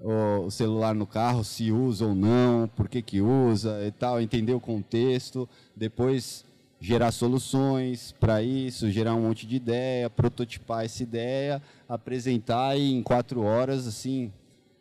[0.04, 4.54] o celular no carro, se usa ou não, por que, que usa e tal, entender
[4.54, 6.44] o contexto, depois
[6.80, 13.02] gerar soluções para isso, gerar um monte de ideia, prototipar essa ideia, apresentar e em
[13.02, 14.30] quatro horas, assim,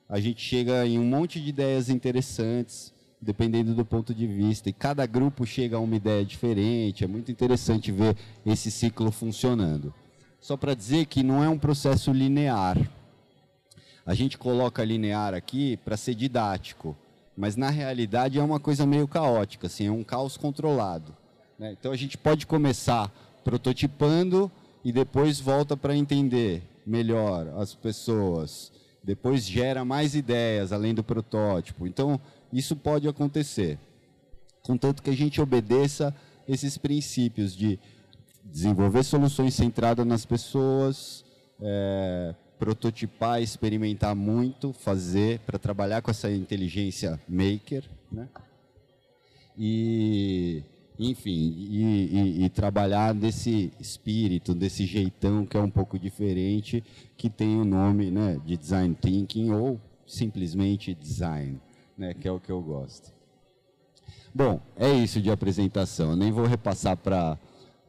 [0.09, 4.69] a gente chega em um monte de ideias interessantes, dependendo do ponto de vista.
[4.69, 9.95] E cada grupo chega a uma ideia diferente, é muito interessante ver esse ciclo funcionando.
[10.41, 12.77] só para dizer que não é um processo linear.
[14.05, 16.97] A gente coloca linear aqui para ser didático,
[17.37, 21.15] mas na realidade é uma coisa meio caótica, assim, é um caos controlado.
[21.59, 21.73] Né?
[21.79, 23.13] Então a gente pode começar
[23.45, 24.51] prototipando
[24.85, 28.73] e depois volta para entender melhor as pessoas.
[29.03, 31.87] Depois gera mais ideias além do protótipo.
[31.87, 32.21] Então
[32.53, 33.79] isso pode acontecer,
[34.63, 36.15] contanto que a gente obedeça
[36.47, 37.79] esses princípios de
[38.45, 41.25] desenvolver soluções centradas nas pessoas,
[41.61, 48.29] é, prototipar, experimentar muito, fazer para trabalhar com essa inteligência maker, né?
[49.59, 50.63] E
[50.97, 56.85] enfim, e, e, e, trabalhar desse espírito, desse jeitão que é um pouco diferente,
[57.17, 61.61] que tem o nome né, de design thinking ou simplesmente design,
[61.99, 63.13] né, que é o que eu gosto.
[64.33, 66.11] Bom, é isso de apresentação.
[66.11, 67.37] Eu nem vou repassar para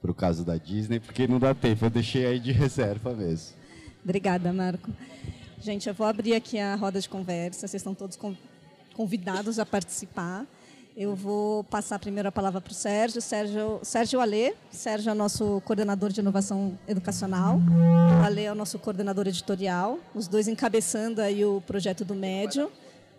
[0.01, 3.61] o caso da Disney, porque não dá tempo, eu deixei aí de reserva mesmo.
[4.03, 4.91] Obrigada, Marco.
[5.59, 8.19] Gente, eu vou abrir aqui a roda de conversa, vocês estão todos
[8.93, 10.45] convidados a participar.
[10.95, 13.19] Eu vou passar primeiro a palavra para o Sérgio.
[13.19, 14.53] Sérgio, Sérgio Alê.
[14.69, 17.59] Sérgio é nosso coordenador de inovação educacional.
[18.21, 19.97] O Alê é o nosso coordenador editorial.
[20.13, 22.71] Os dois encabeçando aí o projeto do Médio,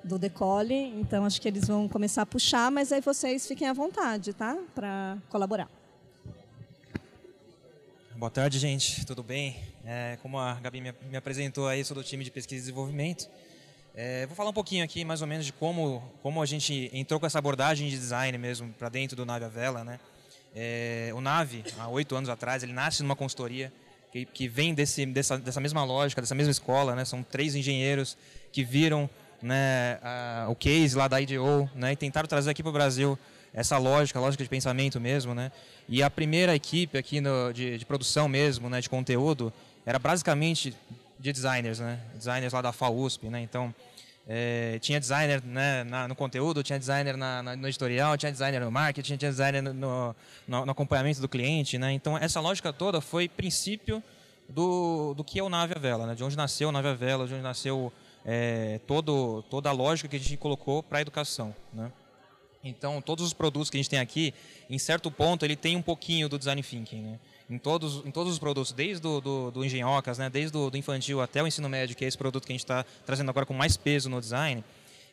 [0.05, 0.95] do Decole.
[1.01, 4.57] Então, acho que eles vão começar a puxar, mas aí vocês fiquem à vontade, tá?
[4.73, 5.69] Para colaborar.
[8.17, 9.05] Boa tarde, gente.
[9.05, 9.57] Tudo bem?
[9.85, 13.29] É, como a Gabi me, apresentou aí, sou do time de pesquisa e desenvolvimento.
[13.93, 17.19] É, vou falar um pouquinho aqui, mais ou menos, de como, como a gente entrou
[17.19, 19.83] com essa abordagem de design mesmo para dentro do Nave à Vela.
[19.83, 19.99] Né?
[20.55, 23.73] É, o Nave, há oito anos atrás, ele nasce numa consultoria
[24.13, 26.95] que, que vem desse, dessa, dessa mesma lógica, dessa mesma escola.
[26.95, 27.05] Né?
[27.05, 28.17] São três engenheiros
[28.53, 29.11] que viram
[29.43, 33.19] né, a, o case lá da IDO né, e tentaram trazer aqui para o Brasil
[33.55, 35.35] essa lógica, lógica de pensamento mesmo.
[35.35, 35.53] Né?
[35.89, 39.53] E a primeira equipe aqui no, de, de produção mesmo, né, de conteúdo,
[39.87, 40.75] era basicamente
[41.19, 42.01] de designers, né?
[42.15, 43.41] Designers lá da FAUSP, né?
[43.41, 43.75] Então,
[44.27, 48.61] é, tinha designer né, na, no conteúdo, tinha designer na, na, no editorial, tinha designer
[48.61, 50.15] no marketing, tinha designer no, no,
[50.47, 51.93] no, acompanhamento do cliente, né?
[51.93, 54.03] Então, essa lógica toda foi princípio
[54.49, 56.15] do, do que é o Nave à Vela, né?
[56.15, 57.93] De onde nasceu o Nave à Vela, de onde nasceu
[58.25, 61.91] é, todo, toda a lógica que a gente colocou para a educação, né?
[62.65, 64.33] Então, todos os produtos que a gente tem aqui,
[64.71, 67.19] em certo ponto, ele tem um pouquinho do design thinking, né?
[67.49, 70.77] em todos, em todos os produtos, desde o do, do engenhocas, né, desde o do
[70.77, 73.45] infantil até o ensino médio, que é esse produto que a gente está trazendo agora
[73.45, 74.65] com mais peso no design,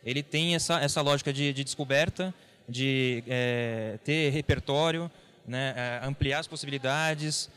[0.04, 2.34] ele tem essa, essa lógica de, de descoberta,
[2.68, 5.12] de é, ter repertório,
[5.46, 7.50] né, é, ampliar as possibilidades,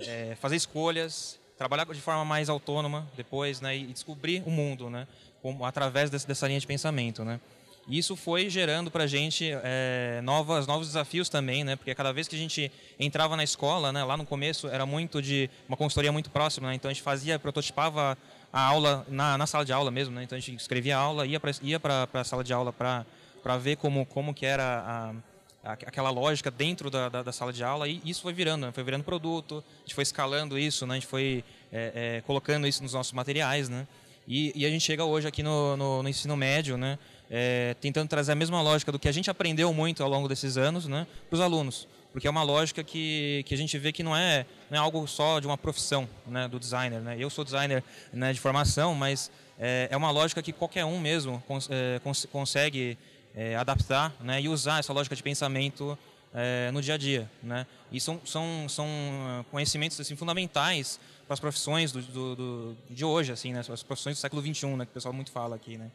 [0.00, 5.06] é, fazer escolhas, trabalhar de forma mais autônoma depois né, e descobrir o mundo né,
[5.40, 7.24] como, através desse, dessa linha de pensamento.
[7.24, 7.40] Né.
[7.88, 11.76] Isso foi gerando para a gente é, novas, novos desafios também, né?
[11.76, 14.02] Porque cada vez que a gente entrava na escola, né?
[14.02, 16.74] Lá no começo era muito de uma consultoria muito próxima, né?
[16.74, 18.18] Então a gente fazia, prototipava
[18.52, 20.24] a aula na, na sala de aula mesmo, né?
[20.24, 21.80] Então a gente escrevia a aula, ia para ia
[22.12, 26.90] a sala de aula para ver como como que era a, a aquela lógica dentro
[26.90, 28.72] da, da, da, sala de aula e isso foi virando, né?
[28.72, 30.94] foi virando produto, a gente foi escalando isso, né?
[30.94, 33.86] A gente foi é, é, colocando isso nos nossos materiais, né?
[34.28, 36.98] E, e, a gente chega hoje aqui no, no, no ensino médio, né?
[37.30, 40.56] É, tentando trazer a mesma lógica do que a gente aprendeu muito ao longo desses
[40.56, 41.88] anos né, para os alunos.
[42.12, 45.06] Porque é uma lógica que, que a gente vê que não é, não é algo
[45.06, 47.00] só de uma profissão né, do designer.
[47.00, 47.16] Né?
[47.18, 51.42] Eu sou designer né, de formação, mas é, é, uma lógica que qualquer um mesmo
[51.46, 52.96] cons, é, cons, consegue
[53.34, 55.98] é, adaptar né, e usar essa lógica de pensamento
[56.32, 57.30] é, no dia a dia.
[57.42, 57.66] Né?
[57.92, 58.88] E são, são, são
[59.50, 63.60] conhecimentos assim, fundamentais para as profissões do, do, do, de hoje, assim, né?
[63.60, 65.76] as profissões do século XXI, né, que o pessoal muito fala aqui.
[65.76, 65.90] Né?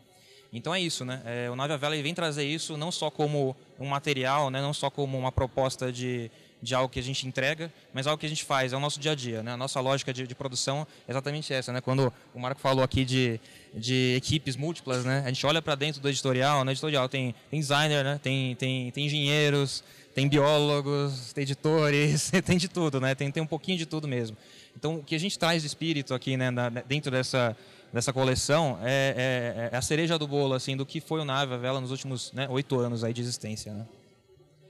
[0.53, 1.21] Então é isso, né?
[1.25, 4.61] É, o Nave Vela vem trazer isso não só como um material, né?
[4.61, 6.29] não só como uma proposta de,
[6.61, 8.99] de algo que a gente entrega, mas algo que a gente faz, é o nosso
[8.99, 9.41] dia a dia.
[9.41, 9.53] Né?
[9.53, 11.71] A nossa lógica de, de produção é exatamente essa.
[11.71, 11.79] Né?
[11.79, 13.39] Quando o Marco falou aqui de,
[13.73, 15.23] de equipes múltiplas, né?
[15.25, 18.19] a gente olha para dentro do editorial, no editorial tem, tem designer, né?
[18.21, 23.15] tem, tem, tem engenheiros, tem biólogos, tem editores, tem de tudo, né?
[23.15, 24.35] tem, tem um pouquinho de tudo mesmo.
[24.75, 26.49] Então, o que a gente traz de espírito aqui né,
[26.87, 27.55] dentro dessa
[27.93, 31.53] dessa coleção é, é, é, a cereja do bolo assim do que foi o Nave
[31.53, 33.73] a Vela nos últimos né, oito anos aí de existência.
[33.73, 33.85] Né?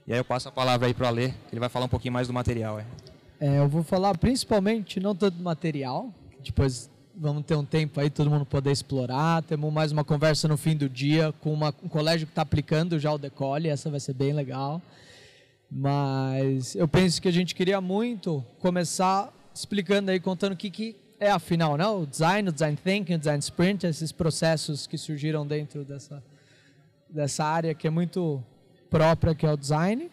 [0.06, 2.12] E aí eu passo a palavra aí para o Alê, ele vai falar um pouquinho
[2.12, 2.80] mais do material.
[2.80, 2.86] É.
[3.40, 3.58] é.
[3.58, 6.12] eu vou falar principalmente não tanto do material,
[6.44, 9.42] depois vamos ter um tempo aí todo mundo poder explorar.
[9.42, 12.98] Temos mais uma conversa no fim do dia com uma, um colégio que está aplicando
[12.98, 14.82] já o Decole, essa vai ser bem legal.
[15.70, 20.96] Mas eu penso que a gente queria muito começar explicando aí, contando o que, que
[21.22, 21.86] é afinal, né?
[21.86, 26.22] O design, o design thinking, o design sprint, esses processos que surgiram dentro dessa,
[27.08, 28.42] dessa área que é muito
[28.90, 30.10] própria, que é o design.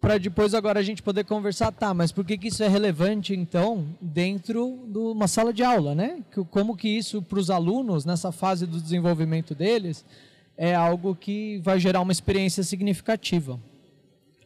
[0.00, 3.34] para depois agora a gente poder conversar, tá, mas por que, que isso é relevante
[3.34, 6.22] então dentro de uma sala de aula, né?
[6.50, 10.04] Como que isso para os alunos nessa fase do desenvolvimento deles
[10.56, 13.58] é algo que vai gerar uma experiência significativa.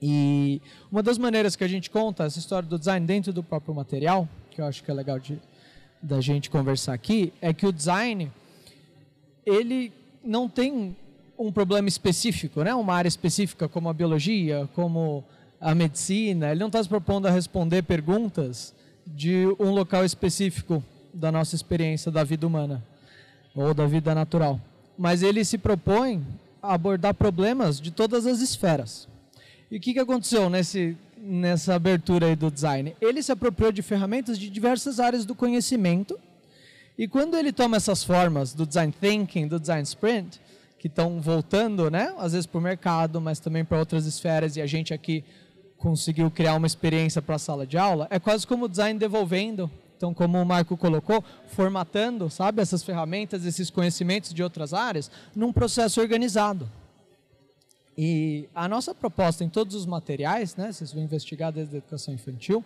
[0.00, 3.74] E uma das maneiras que a gente conta essa história do design dentro do próprio
[3.74, 5.38] material, que eu acho que é legal de
[6.04, 8.30] da gente conversar aqui, é que o design
[9.46, 9.90] ele
[10.22, 10.94] não tem
[11.38, 12.74] um problema específico, né?
[12.74, 15.24] Uma área específica como a biologia, como
[15.60, 18.74] a medicina, ele não está se propondo a responder perguntas
[19.06, 20.82] de um local específico
[21.12, 22.84] da nossa experiência da vida humana
[23.54, 24.60] ou da vida natural.
[24.96, 26.24] Mas ele se propõe
[26.62, 29.08] a abordar problemas de todas as esferas.
[29.70, 32.94] E o que, que aconteceu nesse, nessa abertura aí do design?
[33.00, 36.18] Ele se apropriou de ferramentas de diversas áreas do conhecimento.
[36.96, 40.40] E quando ele toma essas formas do design thinking, do design sprint,
[40.78, 44.60] que estão voltando, né, às vezes para o mercado, mas também para outras esferas, e
[44.60, 45.24] a gente aqui
[45.78, 49.70] conseguiu criar uma experiência para a sala de aula, é quase como o design devolvendo.
[49.96, 55.52] Então, como o Marco colocou, formatando, sabe, essas ferramentas, esses conhecimentos de outras áreas, num
[55.52, 56.68] processo organizado.
[57.96, 62.12] E a nossa proposta em todos os materiais, né, vocês vão investigar desde a educação
[62.12, 62.64] infantil,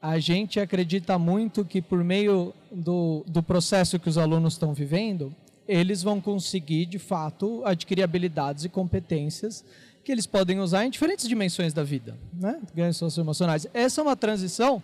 [0.00, 5.34] a gente acredita muito que por meio do, do processo que os alunos estão vivendo,
[5.66, 9.64] eles vão conseguir, de fato, adquirir habilidades e competências
[10.04, 12.60] que eles podem usar em diferentes dimensões da vida, né?
[12.74, 13.66] ganhos socioemocionais.
[13.72, 14.82] Essa é uma transição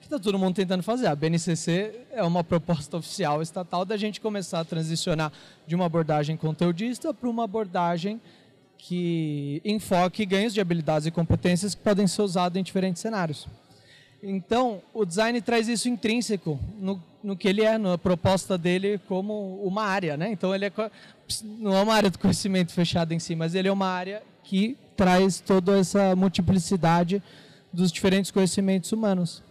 [0.00, 1.06] que está todo mundo tentando fazer.
[1.06, 5.30] A BNCC é uma proposta oficial estatal da gente começar a transicionar
[5.66, 8.18] de uma abordagem conteudista para uma abordagem
[8.84, 13.46] que enfoque ganhos de habilidades e competências que podem ser usados em diferentes cenários.
[14.20, 19.62] Então, o design traz isso intrínseco no, no que ele é, na proposta dele como
[19.62, 20.32] uma área, né?
[20.32, 20.72] Então, ele é,
[21.44, 24.76] não é uma área de conhecimento fechada em si, mas ele é uma área que
[24.96, 27.22] traz toda essa multiplicidade
[27.72, 29.44] dos diferentes conhecimentos humanos.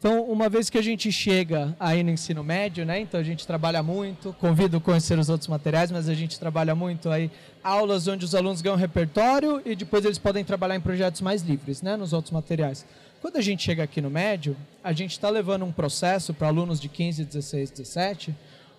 [0.00, 3.00] Então, uma vez que a gente chega aí no ensino médio, né?
[3.00, 6.74] Então a gente trabalha muito, convido a conhecer os outros materiais, mas a gente trabalha
[6.74, 7.30] muito aí
[7.62, 11.82] aulas onde os alunos ganham repertório e depois eles podem trabalhar em projetos mais livres,
[11.82, 11.96] né?
[11.96, 12.86] Nos outros materiais.
[13.20, 16.80] Quando a gente chega aqui no médio, a gente está levando um processo para alunos
[16.80, 18.34] de 15, 16, 17,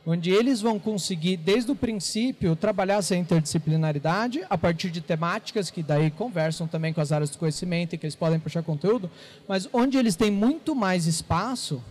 [0.05, 5.83] onde eles vão conseguir, desde o princípio, trabalhar essa interdisciplinaridade a partir de temáticas que
[5.83, 9.09] daí conversam também com as áreas do conhecimento e que eles podem puxar conteúdo,
[9.47, 11.81] mas onde eles têm muito mais espaço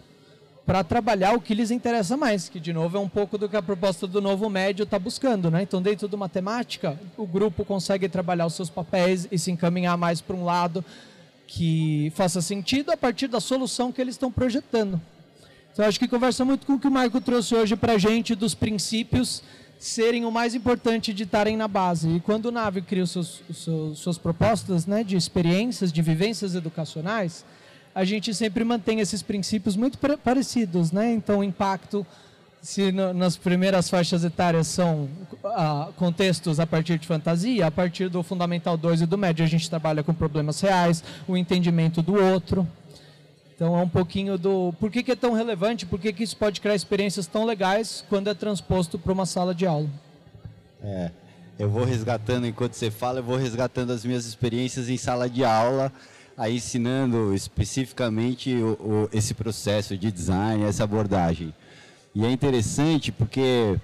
[0.67, 3.57] para trabalhar o que lhes interessa mais, que de novo é um pouco do que
[3.57, 5.63] a proposta do novo médio está buscando, né?
[5.63, 9.97] Então, dentro de uma temática, o grupo consegue trabalhar os seus papéis e se encaminhar
[9.97, 10.85] mais para um lado
[11.47, 15.01] que faça sentido a partir da solução que eles estão projetando.
[15.73, 18.35] Então, acho que conversa muito com o que o Marco trouxe hoje para a gente,
[18.35, 19.43] dos princípios
[19.81, 22.09] serem o mais importante de estarem na base.
[22.11, 26.03] E quando o Nave cria os seus, os seus, suas propostas né, de experiências, de
[26.03, 27.47] vivências educacionais,
[27.95, 30.93] a gente sempre mantém esses princípios muito parecidos.
[30.93, 31.15] Né?
[31.15, 32.07] Então, o impacto,
[32.61, 35.09] se no, nas primeiras faixas etárias são
[35.43, 39.49] ah, contextos a partir de fantasia, a partir do Fundamental 2 e do Médio a
[39.49, 42.69] gente trabalha com problemas reais, o entendimento do outro.
[43.61, 46.35] Então é um pouquinho do por que, que é tão relevante, por que, que isso
[46.35, 49.87] pode criar experiências tão legais quando é transposto para uma sala de aula.
[50.83, 51.11] É,
[51.59, 55.45] eu vou resgatando, enquanto você fala, eu vou resgatando as minhas experiências em sala de
[55.45, 55.93] aula,
[56.39, 61.53] aí ensinando especificamente o, o, esse processo de design, essa abordagem.
[62.15, 63.79] E é interessante porque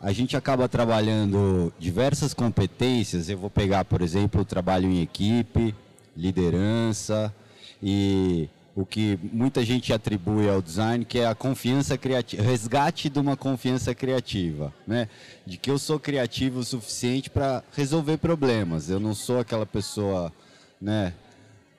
[0.00, 3.28] a gente acaba trabalhando diversas competências.
[3.28, 5.72] Eu vou pegar, por exemplo, o trabalho em equipe,
[6.16, 7.32] liderança
[7.80, 8.48] e
[8.80, 13.36] o que muita gente atribui ao design, que é a confiança criativa, resgate de uma
[13.36, 15.08] confiança criativa, né?
[15.46, 18.88] De que eu sou criativo o suficiente para resolver problemas.
[18.88, 20.32] Eu não sou aquela pessoa,
[20.80, 21.12] né?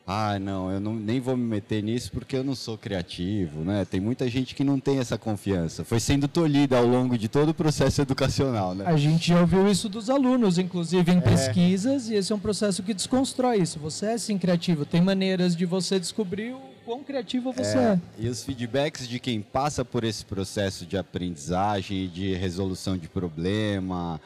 [0.05, 3.85] Ah, não, eu não, nem vou me meter nisso porque eu não sou criativo, né?
[3.85, 5.83] Tem muita gente que não tem essa confiança.
[5.83, 8.85] Foi sendo tolhida ao longo de todo o processo educacional, né?
[8.85, 11.21] A gente já ouviu isso dos alunos, inclusive em é.
[11.21, 13.79] pesquisas, e esse é um processo que desconstrói isso.
[13.79, 17.99] Você é sim criativo, tem maneiras de você descobrir o quão criativo você é, é.
[18.17, 24.19] E os feedbacks de quem passa por esse processo de aprendizagem, de resolução de problema,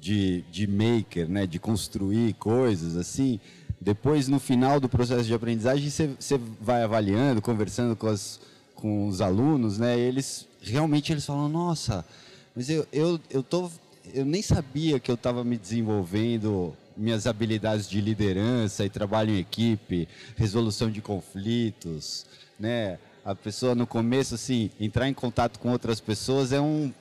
[0.00, 3.38] de, de maker, né, de construir coisas assim,
[3.80, 8.40] depois no final do processo de aprendizagem você vai avaliando, conversando com, as,
[8.74, 12.04] com os alunos, né, eles realmente eles falam, nossa,
[12.54, 13.70] mas eu, eu, eu, tô,
[14.12, 19.38] eu nem sabia que eu estava me desenvolvendo minhas habilidades de liderança e trabalho em
[19.38, 22.26] equipe, resolução de conflitos,
[22.58, 22.98] né?
[23.24, 26.92] A pessoa no começo assim, entrar em contato com outras pessoas é um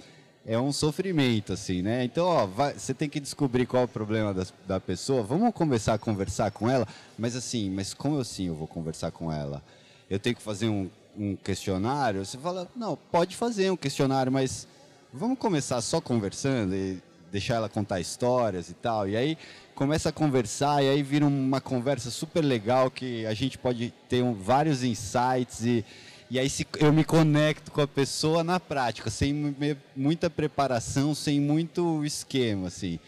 [0.45, 2.03] é um sofrimento, assim, né?
[2.03, 5.21] Então, ó, vai, você tem que descobrir qual é o problema da, da pessoa.
[5.21, 6.87] Vamos começar a conversar com ela,
[7.17, 9.63] mas assim, mas como assim eu vou conversar com ela?
[10.09, 12.25] Eu tenho que fazer um, um questionário?
[12.25, 14.67] Você fala, não, pode fazer um questionário, mas
[15.13, 19.07] vamos começar só conversando e deixar ela contar histórias e tal.
[19.07, 19.37] E aí
[19.81, 24.21] começa a conversar e aí vira uma conversa super legal que a gente pode ter
[24.21, 25.83] um, vários insights e
[26.29, 29.55] e aí se, eu me conecto com a pessoa na prática, sem
[29.95, 32.99] muita preparação, sem muito esquema, assim.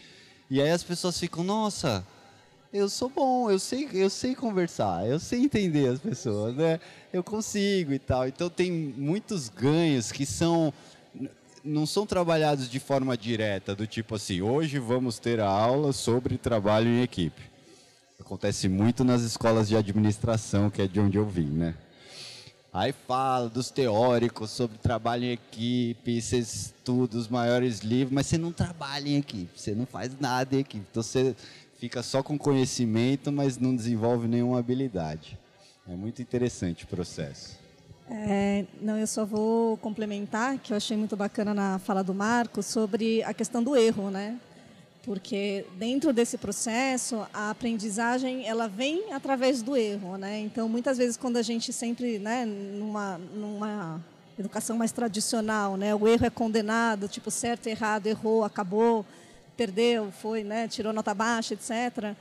[0.50, 2.04] E aí as pessoas ficam, nossa,
[2.72, 6.80] eu sou bom, eu sei, eu sei conversar, eu sei entender as pessoas, né?
[7.12, 8.26] Eu consigo e tal.
[8.26, 10.74] Então tem muitos ganhos que são
[11.64, 16.36] não são trabalhados de forma direta, do tipo assim, hoje vamos ter a aula sobre
[16.36, 17.40] trabalho em equipe.
[18.20, 21.74] Acontece muito nas escolas de administração, que é de onde eu vim, né?
[22.72, 28.36] Aí fala dos teóricos sobre trabalho em equipe, você estuda os maiores livros, mas você
[28.36, 30.84] não trabalha em equipe, você não faz nada em equipe.
[30.90, 31.34] Então você
[31.78, 35.38] fica só com conhecimento, mas não desenvolve nenhuma habilidade.
[35.88, 37.63] É muito interessante o processo.
[38.10, 42.62] É, não, eu só vou complementar, que eu achei muito bacana na fala do Marco,
[42.62, 44.38] sobre a questão do erro, né?
[45.04, 50.40] porque dentro desse processo a aprendizagem ela vem através do erro, né?
[50.40, 54.00] Então muitas vezes quando a gente sempre, né, numa numa
[54.38, 59.06] educação mais tradicional, né, o erro é condenado, tipo certo, errado, errou, acabou,
[59.56, 62.16] perdeu, foi, né, tirou nota baixa, etc.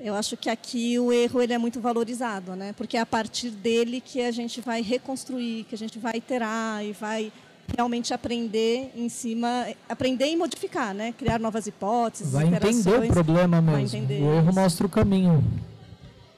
[0.00, 2.72] Eu acho que aqui o erro ele é muito valorizado, né?
[2.72, 6.84] Porque é a partir dele que a gente vai reconstruir, que a gente vai iterar
[6.84, 7.32] e vai
[7.76, 11.12] realmente aprender em cima, aprender e modificar, né?
[11.12, 14.06] Criar novas hipóteses, Vai entender o problema mesmo.
[14.06, 14.60] O erro isso.
[14.60, 15.44] mostra o caminho.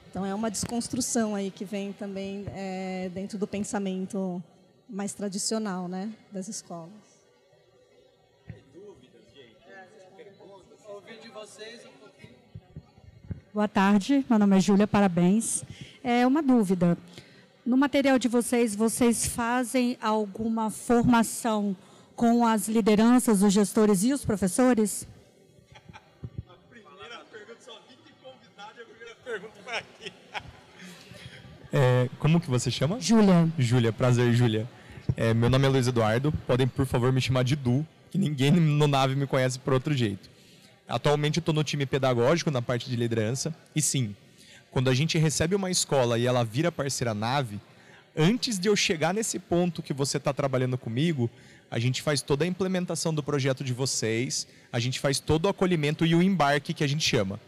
[0.09, 4.43] Então é uma desconstrução aí que vem também é, dentro do pensamento
[4.89, 6.89] mais tradicional, né, das escolas.
[13.53, 15.61] Boa tarde, meu nome é Júlia, parabéns.
[16.01, 16.97] É uma dúvida.
[17.65, 21.75] No material de vocês, vocês fazem alguma formação
[22.15, 25.05] com as lideranças, os gestores e os professores?
[26.47, 30.13] A primeira pergunta, só vi que convidado e a primeira pergunta foi aqui.
[31.73, 33.01] É, como que você chama?
[33.01, 33.49] Júlia.
[33.59, 34.65] Júlia, prazer, Júlia.
[35.17, 38.49] É, meu nome é Luiz Eduardo, podem por favor me chamar de Du, que ninguém
[38.49, 40.29] no Nave me conhece por outro jeito.
[40.91, 44.13] Atualmente eu estou no time pedagógico, na parte de liderança, e sim,
[44.69, 47.61] quando a gente recebe uma escola e ela vira parceira nave,
[48.13, 51.29] antes de eu chegar nesse ponto que você está trabalhando comigo,
[51.69, 55.47] a gente faz toda a implementação do projeto de vocês, a gente faz todo o
[55.47, 57.39] acolhimento e o embarque que a gente chama.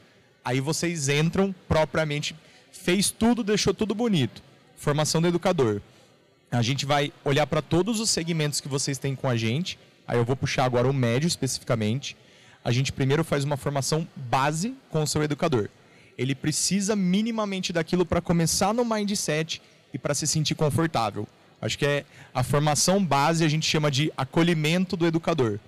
[0.45, 2.33] Aí vocês entram propriamente,
[2.71, 4.41] fez tudo, deixou tudo bonito.
[4.77, 5.81] Formação do educador.
[6.49, 9.77] A gente vai olhar para todos os segmentos que vocês têm com a gente.
[10.07, 12.15] Aí eu vou puxar agora o médio especificamente.
[12.63, 15.69] A gente primeiro faz uma formação base com o seu educador
[16.17, 19.61] ele precisa minimamente daquilo para começar no mindset
[19.93, 21.27] e para se sentir confortável.
[21.61, 25.59] Acho que é a formação base, a gente chama de acolhimento do educador.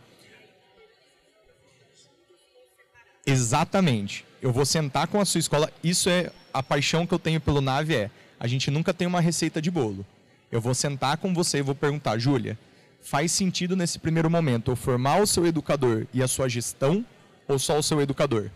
[3.26, 4.26] Exatamente.
[4.42, 5.72] Eu vou sentar com a sua escola.
[5.84, 8.12] Isso é a paixão que eu tenho pelo Nave é.
[8.40, 10.06] A gente nunca tem uma receita de bolo.
[10.52, 12.58] Eu vou sentar com você e vou perguntar, Júlia,
[13.06, 17.06] faz sentido nesse primeiro momento eu formar o seu educador e a sua gestão
[17.48, 18.50] ou só o seu educador?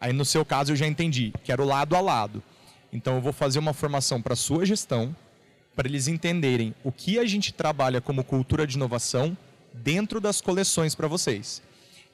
[0.00, 2.40] Aí no seu caso eu já entendi, quero lado a lado.
[2.92, 5.14] Então eu vou fazer uma formação para sua gestão,
[5.74, 9.36] para eles entenderem o que a gente trabalha como cultura de inovação
[9.74, 11.60] dentro das coleções para vocês.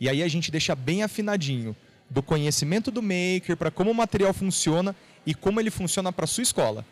[0.00, 1.76] E aí a gente deixa bem afinadinho
[2.08, 6.42] do conhecimento do maker para como o material funciona e como ele funciona para sua
[6.42, 6.84] escola.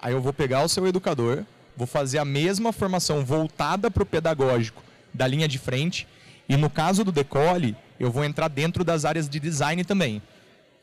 [0.00, 1.44] Aí eu vou pegar o seu educador,
[1.76, 6.06] vou fazer a mesma formação voltada para o pedagógico da linha de frente
[6.48, 10.22] e no caso do decole, eu vou entrar dentro das áreas de design também.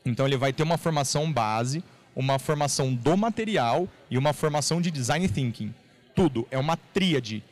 [0.04, 1.82] Então ele vai ter uma formação base,
[2.14, 5.74] uma formação do material e uma formação de design thinking.
[6.14, 7.42] Tudo é uma tríade.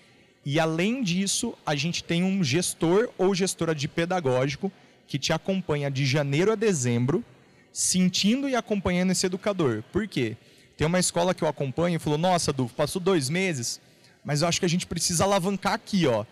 [0.45, 4.71] E além disso, a gente tem um gestor ou gestora de pedagógico
[5.07, 7.25] que te acompanha de janeiro a dezembro,
[7.73, 9.83] sentindo e acompanhando esse educador.
[9.93, 10.37] Por quê?
[10.83, 13.81] Tem uma escola que eu acompanho e falou: Nossa, Du, passou dois meses,
[14.25, 16.25] mas eu acho que a gente precisa alavancar aqui, ó.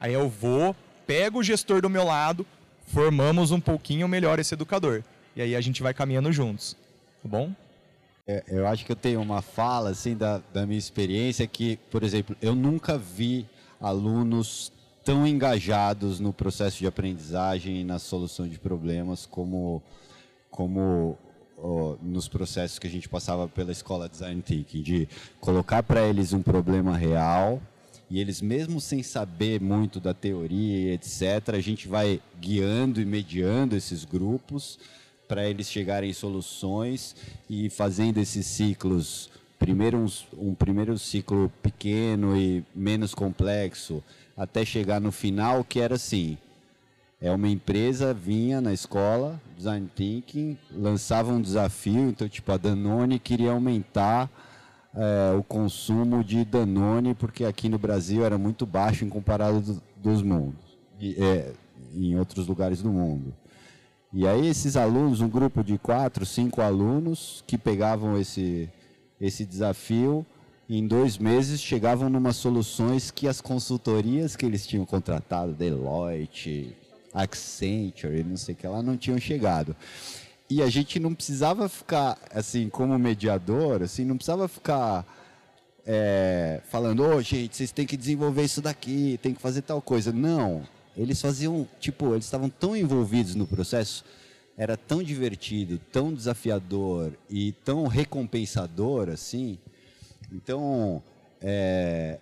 [0.00, 0.74] Aí eu vou,
[1.06, 2.46] pego o gestor do meu lado,
[2.86, 5.04] formamos um pouquinho melhor esse educador
[5.36, 6.74] e aí a gente vai caminhando juntos,
[7.22, 7.52] tá bom?
[8.26, 12.02] É, eu acho que eu tenho uma fala assim da, da minha experiência que, por
[12.02, 13.46] exemplo, eu nunca vi
[13.78, 14.72] alunos
[15.04, 19.82] tão engajados no processo de aprendizagem e na solução de problemas como
[20.50, 21.18] como
[22.02, 25.08] nos processos que a gente passava pela escola Design Thinking, de
[25.40, 27.60] colocar para eles um problema real
[28.10, 33.76] E eles, mesmo sem saber muito da teoria, etc., a gente vai guiando e mediando
[33.76, 34.78] esses grupos
[35.28, 37.14] para eles chegarem em soluções
[37.50, 39.28] e fazendo esses ciclos.
[39.58, 40.06] Primeiro um,
[40.38, 44.02] um primeiro ciclo pequeno e menos complexo,
[44.34, 46.38] até chegar no final, que era assim:
[47.20, 53.18] é uma empresa vinha na escola, design thinking, lançava um desafio, então tipo a Danone
[53.18, 54.30] queria aumentar
[54.94, 59.82] é, o consumo de Danone porque aqui no Brasil era muito baixo em comparado do,
[59.96, 61.52] dos mundos, e, é,
[61.94, 63.34] em outros lugares do mundo.
[64.12, 68.70] E aí esses alunos, um grupo de quatro, cinco alunos que pegavam esse
[69.20, 70.24] esse desafio
[70.70, 76.76] em dois meses chegavam numa soluções que as consultorias que eles tinham contratado, Deloitte,
[77.12, 79.74] Accenture, não sei o que lá, não tinham chegado.
[80.50, 85.04] E a gente não precisava ficar, assim, como mediador, assim, não precisava ficar
[85.86, 89.80] é, falando, ô, oh, gente, vocês têm que desenvolver isso daqui, tem que fazer tal
[89.80, 90.12] coisa.
[90.12, 94.04] Não, eles faziam, tipo, eles estavam tão envolvidos no processo,
[94.56, 99.58] era tão divertido, tão desafiador e tão recompensador, assim.
[100.32, 101.02] Então,
[101.40, 102.18] é,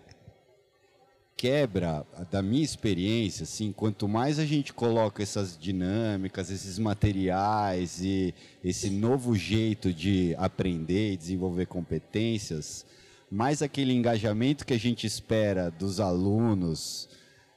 [1.37, 8.35] quebra da minha experiência, assim, quanto mais a gente coloca essas dinâmicas, esses materiais e
[8.65, 12.87] esse novo jeito de aprender e desenvolver competências,
[13.31, 17.09] mais aquele engajamento que a gente espera dos alunos,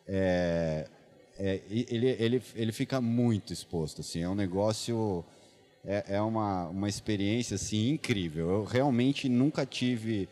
[0.06, 0.88] é,
[1.38, 5.24] é, ele, ele, ele fica muito exposto, assim, é um negócio,
[5.86, 8.50] é, é uma, uma experiência, assim, incrível.
[8.50, 10.28] Eu realmente nunca tive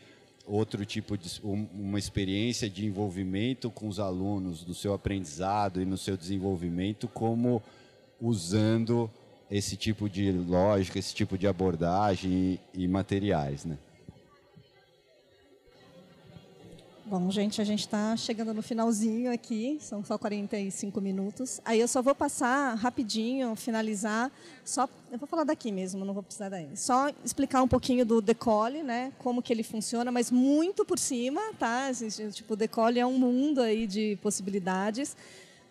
[0.48, 5.98] outro tipo de uma experiência de envolvimento com os alunos do seu aprendizado e no
[5.98, 7.62] seu desenvolvimento como
[8.20, 9.10] usando
[9.50, 13.78] esse tipo de lógica, esse tipo de abordagem e, e materiais, né?
[17.10, 21.58] Bom, gente, a gente está chegando no finalzinho aqui, são só 45 minutos.
[21.64, 24.30] Aí eu só vou passar rapidinho, finalizar,
[24.62, 26.68] só eu vou falar daqui mesmo, não vou precisar daí.
[26.76, 31.40] Só explicar um pouquinho do decole, né, como que ele funciona, mas muito por cima,
[31.58, 31.90] tá?
[32.30, 35.16] Tipo, o decole é um mundo aí de possibilidades.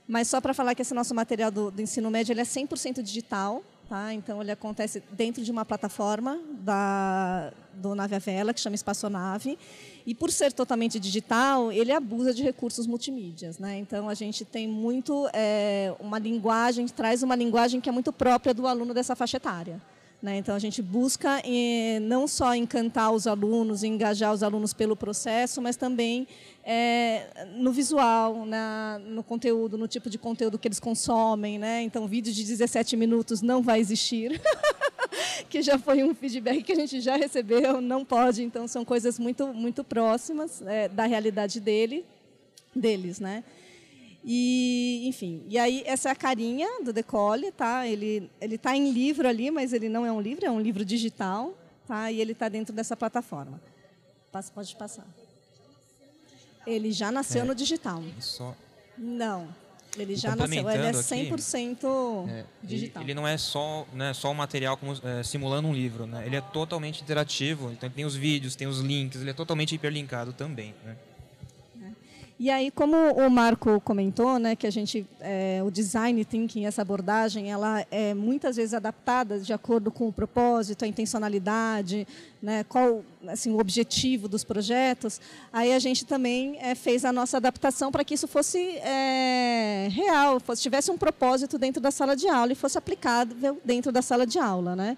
[0.08, 3.04] Mas só para falar que esse nosso material do, do ensino médio ele é 100%
[3.04, 4.14] digital, Tá?
[4.14, 9.58] Então, ele acontece dentro de uma plataforma da, do Nave a Vela, que chama Espaçonave.
[10.06, 13.60] E, por ser totalmente digital, ele abusa de recursos multimídias.
[13.60, 13.78] Né?
[13.78, 18.54] Então, a gente tem muito é, uma linguagem, traz uma linguagem que é muito própria
[18.54, 19.82] do aluno dessa faixa etária.
[20.22, 20.38] Né?
[20.38, 25.62] Então, a gente busca eh, não só encantar os alunos, engajar os alunos pelo processo,
[25.62, 26.28] mas também
[26.64, 31.60] é, no visual, na, no conteúdo, no tipo de conteúdo que eles consomem.
[31.60, 31.84] Né?
[31.84, 34.42] Então, vídeo de 17 minutos não vai existir,
[35.50, 38.44] que já foi um feedback que a gente já recebeu, não pode.
[38.44, 42.04] Então, são coisas muito, muito próximas é, da realidade dele,
[42.76, 43.20] deles.
[43.20, 43.44] Né?
[44.30, 47.88] E, enfim, e aí essa é a carinha do Decole, tá?
[47.88, 50.84] Ele ele tá em livro ali, mas ele não é um livro, é um livro
[50.84, 51.58] digital,
[51.88, 52.12] tá?
[52.12, 53.62] E ele está dentro dessa plataforma.
[54.30, 55.08] Passa, pode passar.
[56.66, 58.04] Ele já nasceu é, no digital.
[58.20, 58.54] Só...
[58.98, 59.48] Não.
[59.98, 63.04] Ele já nasceu, ele é 100% aqui, é, digital.
[63.04, 66.26] Ele, ele, não é só, né, só um material como, é, simulando um livro, né?
[66.26, 70.34] Ele é totalmente interativo, então tem os vídeos, tem os links, ele é totalmente hiperlinkado
[70.34, 70.98] também, né?
[72.40, 76.84] E aí, como o Marco comentou, né, que a gente, é, o design thinking, essa
[76.84, 82.08] abordagem, ela é muitas vezes adaptada de acordo com o propósito, a intencionalidade,
[82.40, 85.20] né, qual assim, o objetivo dos projetos.
[85.52, 90.40] Aí a gente também é, fez a nossa adaptação para que isso fosse é, real,
[90.40, 94.28] fosse, tivesse um propósito dentro da sala de aula e fosse aplicável dentro da sala
[94.28, 94.96] de aula, né?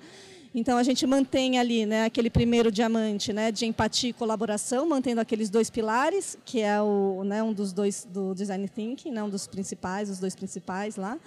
[0.54, 5.22] Então a gente mantém ali, né, aquele primeiro diamante, né, de empatia e colaboração, mantendo
[5.22, 9.30] aqueles dois pilares, que é o, né, um dos dois do design thinking, né, um
[9.30, 11.20] dos principais, os dois principais lá.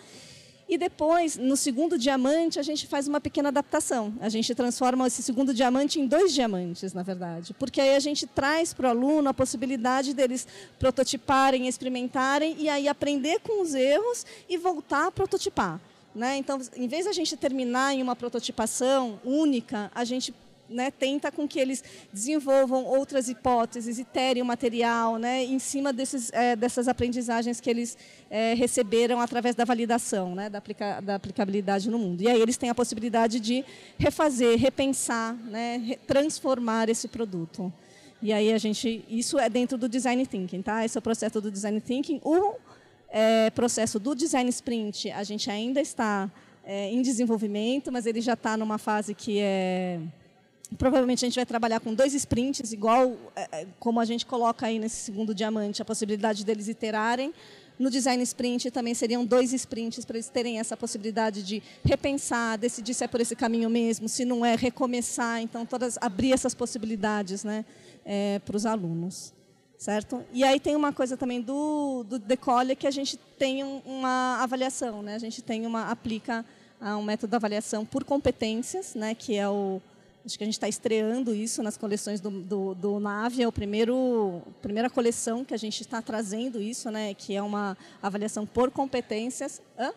[0.68, 4.14] E depois, no segundo diamante, a gente faz uma pequena adaptação.
[4.20, 7.52] A gente transforma esse segundo diamante em dois diamantes, na verdade.
[7.52, 10.48] Porque aí a gente traz para o aluno a possibilidade deles
[10.78, 15.78] prototiparem, experimentarem e aí aprender com os erros e voltar a prototipar.
[16.14, 16.36] Né?
[16.36, 20.34] Então, em vez de a gente terminar em uma prototipação única, a gente
[20.68, 21.82] né, tenta com que eles
[22.12, 27.96] desenvolvam outras hipóteses, iterem o material né, em cima desses, é, dessas aprendizagens que eles
[28.30, 32.22] é, receberam através da validação, né, da, aplica da, aplicabilidade no mundo.
[32.22, 33.64] E aí eles têm a possibilidade de
[33.98, 37.72] refazer, repensar, né, transformar esse produto.
[38.20, 40.84] E aí a gente, isso é dentro do design thinking, tá?
[40.84, 42.20] Esse é o processo do design thinking.
[42.22, 42.54] O
[43.12, 46.30] é, processo do design sprint, a gente ainda está
[46.64, 50.00] é, em desenvolvimento, mas ele já está numa fase que é
[50.78, 54.66] Provavelmente a gente vai trabalhar com dois sprints, igual é, é, como a gente coloca
[54.66, 57.32] aí nesse segundo diamante, a possibilidade deles iterarem.
[57.78, 62.94] No design sprint também seriam dois sprints para eles terem essa possibilidade de repensar, decidir
[62.94, 65.42] se é por esse caminho mesmo, se não é, recomeçar.
[65.42, 67.64] Então, todas abrir essas possibilidades né,
[68.04, 69.34] é, para os alunos.
[69.82, 70.24] Certo?
[70.32, 75.02] E aí tem uma coisa também do, do Decole que a gente tem uma avaliação,
[75.02, 75.16] né?
[75.16, 76.44] a gente tem uma aplica
[76.80, 79.12] um método de avaliação por competências, né?
[79.12, 79.82] que é o,
[80.24, 83.42] Acho que a gente está estreando isso nas coleções do, do, do Nave.
[83.42, 87.12] É o primeiro, primeira coleção que a gente está trazendo isso, né?
[87.12, 89.92] Que é uma avaliação por competências, hã?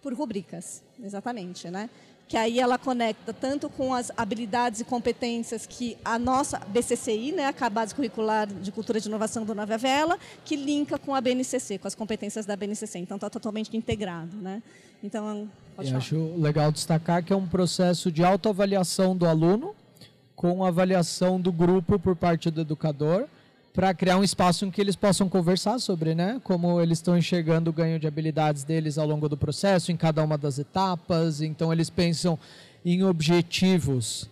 [0.00, 1.90] por rubricas, exatamente, né?
[2.28, 7.54] Que aí ela conecta tanto com as habilidades e competências que a nossa BCCI, né,
[7.58, 11.78] a Base Curricular de Cultura de Inovação do Nova Vela, que linka com a BNCC,
[11.78, 12.98] com as competências da BNCC.
[12.98, 14.36] Então, está totalmente integrado.
[14.36, 14.62] Né?
[15.02, 19.74] Então, pode Eu acho legal destacar que é um processo de autoavaliação do aluno
[20.34, 23.26] com avaliação do grupo por parte do educador
[23.76, 27.68] para criar um espaço em que eles possam conversar sobre, né, como eles estão enxergando
[27.68, 31.42] o ganho de habilidades deles ao longo do processo, em cada uma das etapas.
[31.42, 32.38] Então eles pensam
[32.82, 34.30] em objetivos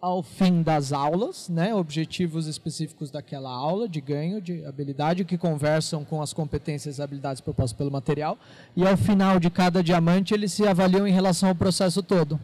[0.00, 6.02] ao fim das aulas, né, objetivos específicos daquela aula de ganho de habilidade que conversam
[6.02, 8.38] com as competências e habilidades propostas pelo material.
[8.74, 12.40] E ao final de cada diamante eles se avaliam em relação ao processo todo.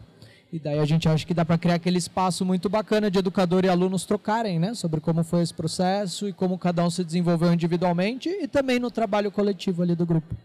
[0.51, 3.65] E daí a gente acha que dá para criar aquele espaço muito bacana de educador
[3.65, 7.53] e alunos trocarem, né, sobre como foi esse processo e como cada um se desenvolveu
[7.53, 10.35] individualmente e também no trabalho coletivo ali do grupo.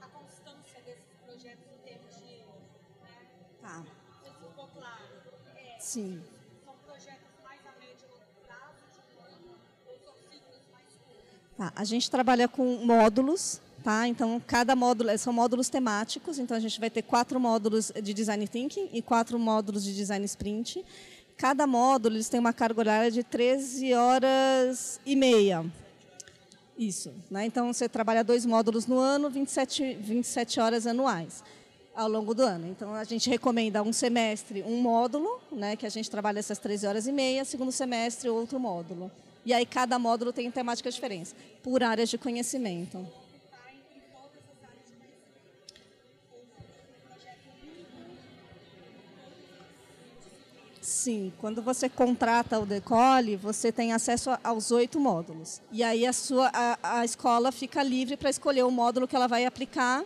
[0.00, 2.36] A constância desses projetos em termos de,
[3.02, 3.18] né,
[3.60, 3.82] tá.
[4.22, 5.02] ficou claro.
[5.56, 6.20] É, Sim.
[6.64, 8.78] São projetos mais a médio longo prazo,
[9.88, 11.56] ou são ciclos mais curtos?
[11.58, 14.06] Tá, a gente trabalha com módulos Tá?
[14.06, 16.38] Então, cada módulo são módulos temáticos.
[16.38, 20.24] Então, a gente vai ter quatro módulos de design thinking e quatro módulos de design
[20.26, 20.84] sprint.
[21.36, 25.64] Cada módulo eles têm uma carga horária de 13 horas e meia.
[26.76, 27.10] Isso.
[27.30, 27.46] Né?
[27.46, 31.42] Então, você trabalha dois módulos no ano, 27, 27 horas anuais
[31.94, 32.68] ao longo do ano.
[32.68, 36.86] Então, a gente recomenda um semestre, um módulo, né, que a gente trabalha essas 13
[36.86, 39.10] horas e meia, segundo semestre, outro módulo.
[39.44, 43.06] E aí, cada módulo tem temáticas diferentes, por áreas de conhecimento.
[50.80, 55.60] Sim, quando você contrata o Decole, você tem acesso aos oito módulos.
[55.70, 59.28] E aí a, sua, a, a escola fica livre para escolher o módulo que ela
[59.28, 60.02] vai aplicar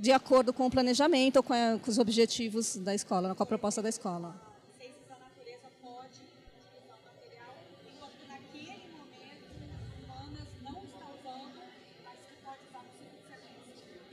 [0.00, 3.46] de acordo com o planejamento ou com, a, com os objetivos da escola, com a
[3.46, 4.34] proposta da escola.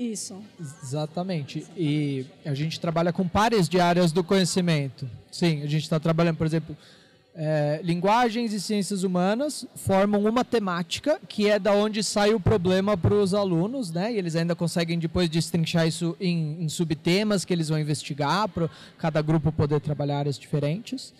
[0.01, 0.41] Isso.
[0.59, 1.65] Exatamente.
[1.77, 5.07] E a gente trabalha com pares de áreas do conhecimento.
[5.31, 6.75] Sim, a gente está trabalhando, por exemplo,
[7.35, 12.97] é, linguagens e ciências humanas formam uma temática que é da onde sai o problema
[12.97, 14.11] para os alunos, né?
[14.11, 18.69] E eles ainda conseguem depois destrinchar isso em, em subtemas que eles vão investigar para
[18.97, 21.13] cada grupo poder trabalhar áreas diferentes.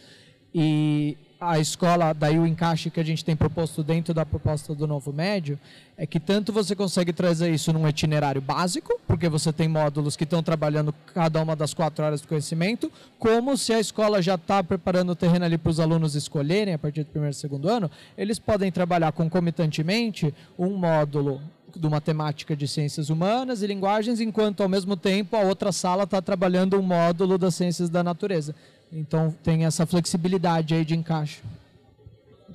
[0.54, 4.86] E a escola, daí o encaixe que a gente tem proposto dentro da proposta do
[4.86, 5.58] novo médio,
[5.98, 10.24] é que tanto você consegue trazer isso num itinerário básico, porque você tem módulos que
[10.24, 14.64] estão trabalhando cada uma das quatro áreas do conhecimento, como se a escola já está
[14.64, 17.90] preparando o terreno ali para os alunos escolherem a partir do primeiro e segundo ano,
[18.16, 21.42] eles podem trabalhar concomitantemente um módulo
[21.76, 26.04] de uma temática de ciências humanas e linguagens, enquanto ao mesmo tempo a outra sala
[26.04, 28.54] está trabalhando um módulo das ciências da natureza.
[28.92, 31.40] Então tem essa flexibilidade aí de encaixe.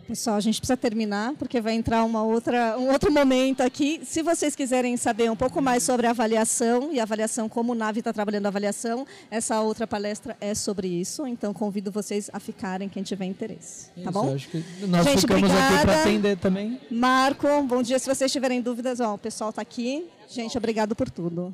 [0.06, 4.00] Pessoal, a gente precisa terminar porque vai entrar uma outra, um outro momento aqui.
[4.04, 8.12] Se vocês quiserem saber um pouco mais sobre avaliação e avaliação, como o Nave está
[8.12, 11.26] trabalhando a avaliação, essa outra palestra é sobre isso.
[11.26, 13.86] Então convido vocês a ficarem quem tiver interesse.
[13.86, 14.32] Tá isso, bom?
[14.32, 15.74] Acho que nós gente, ficamos obrigada.
[15.74, 16.80] aqui para atender também.
[16.88, 17.98] Marco, bom dia.
[17.98, 20.06] Se vocês tiverem dúvidas, ó, o pessoal está aqui.
[20.28, 21.52] Gente, obrigado por tudo.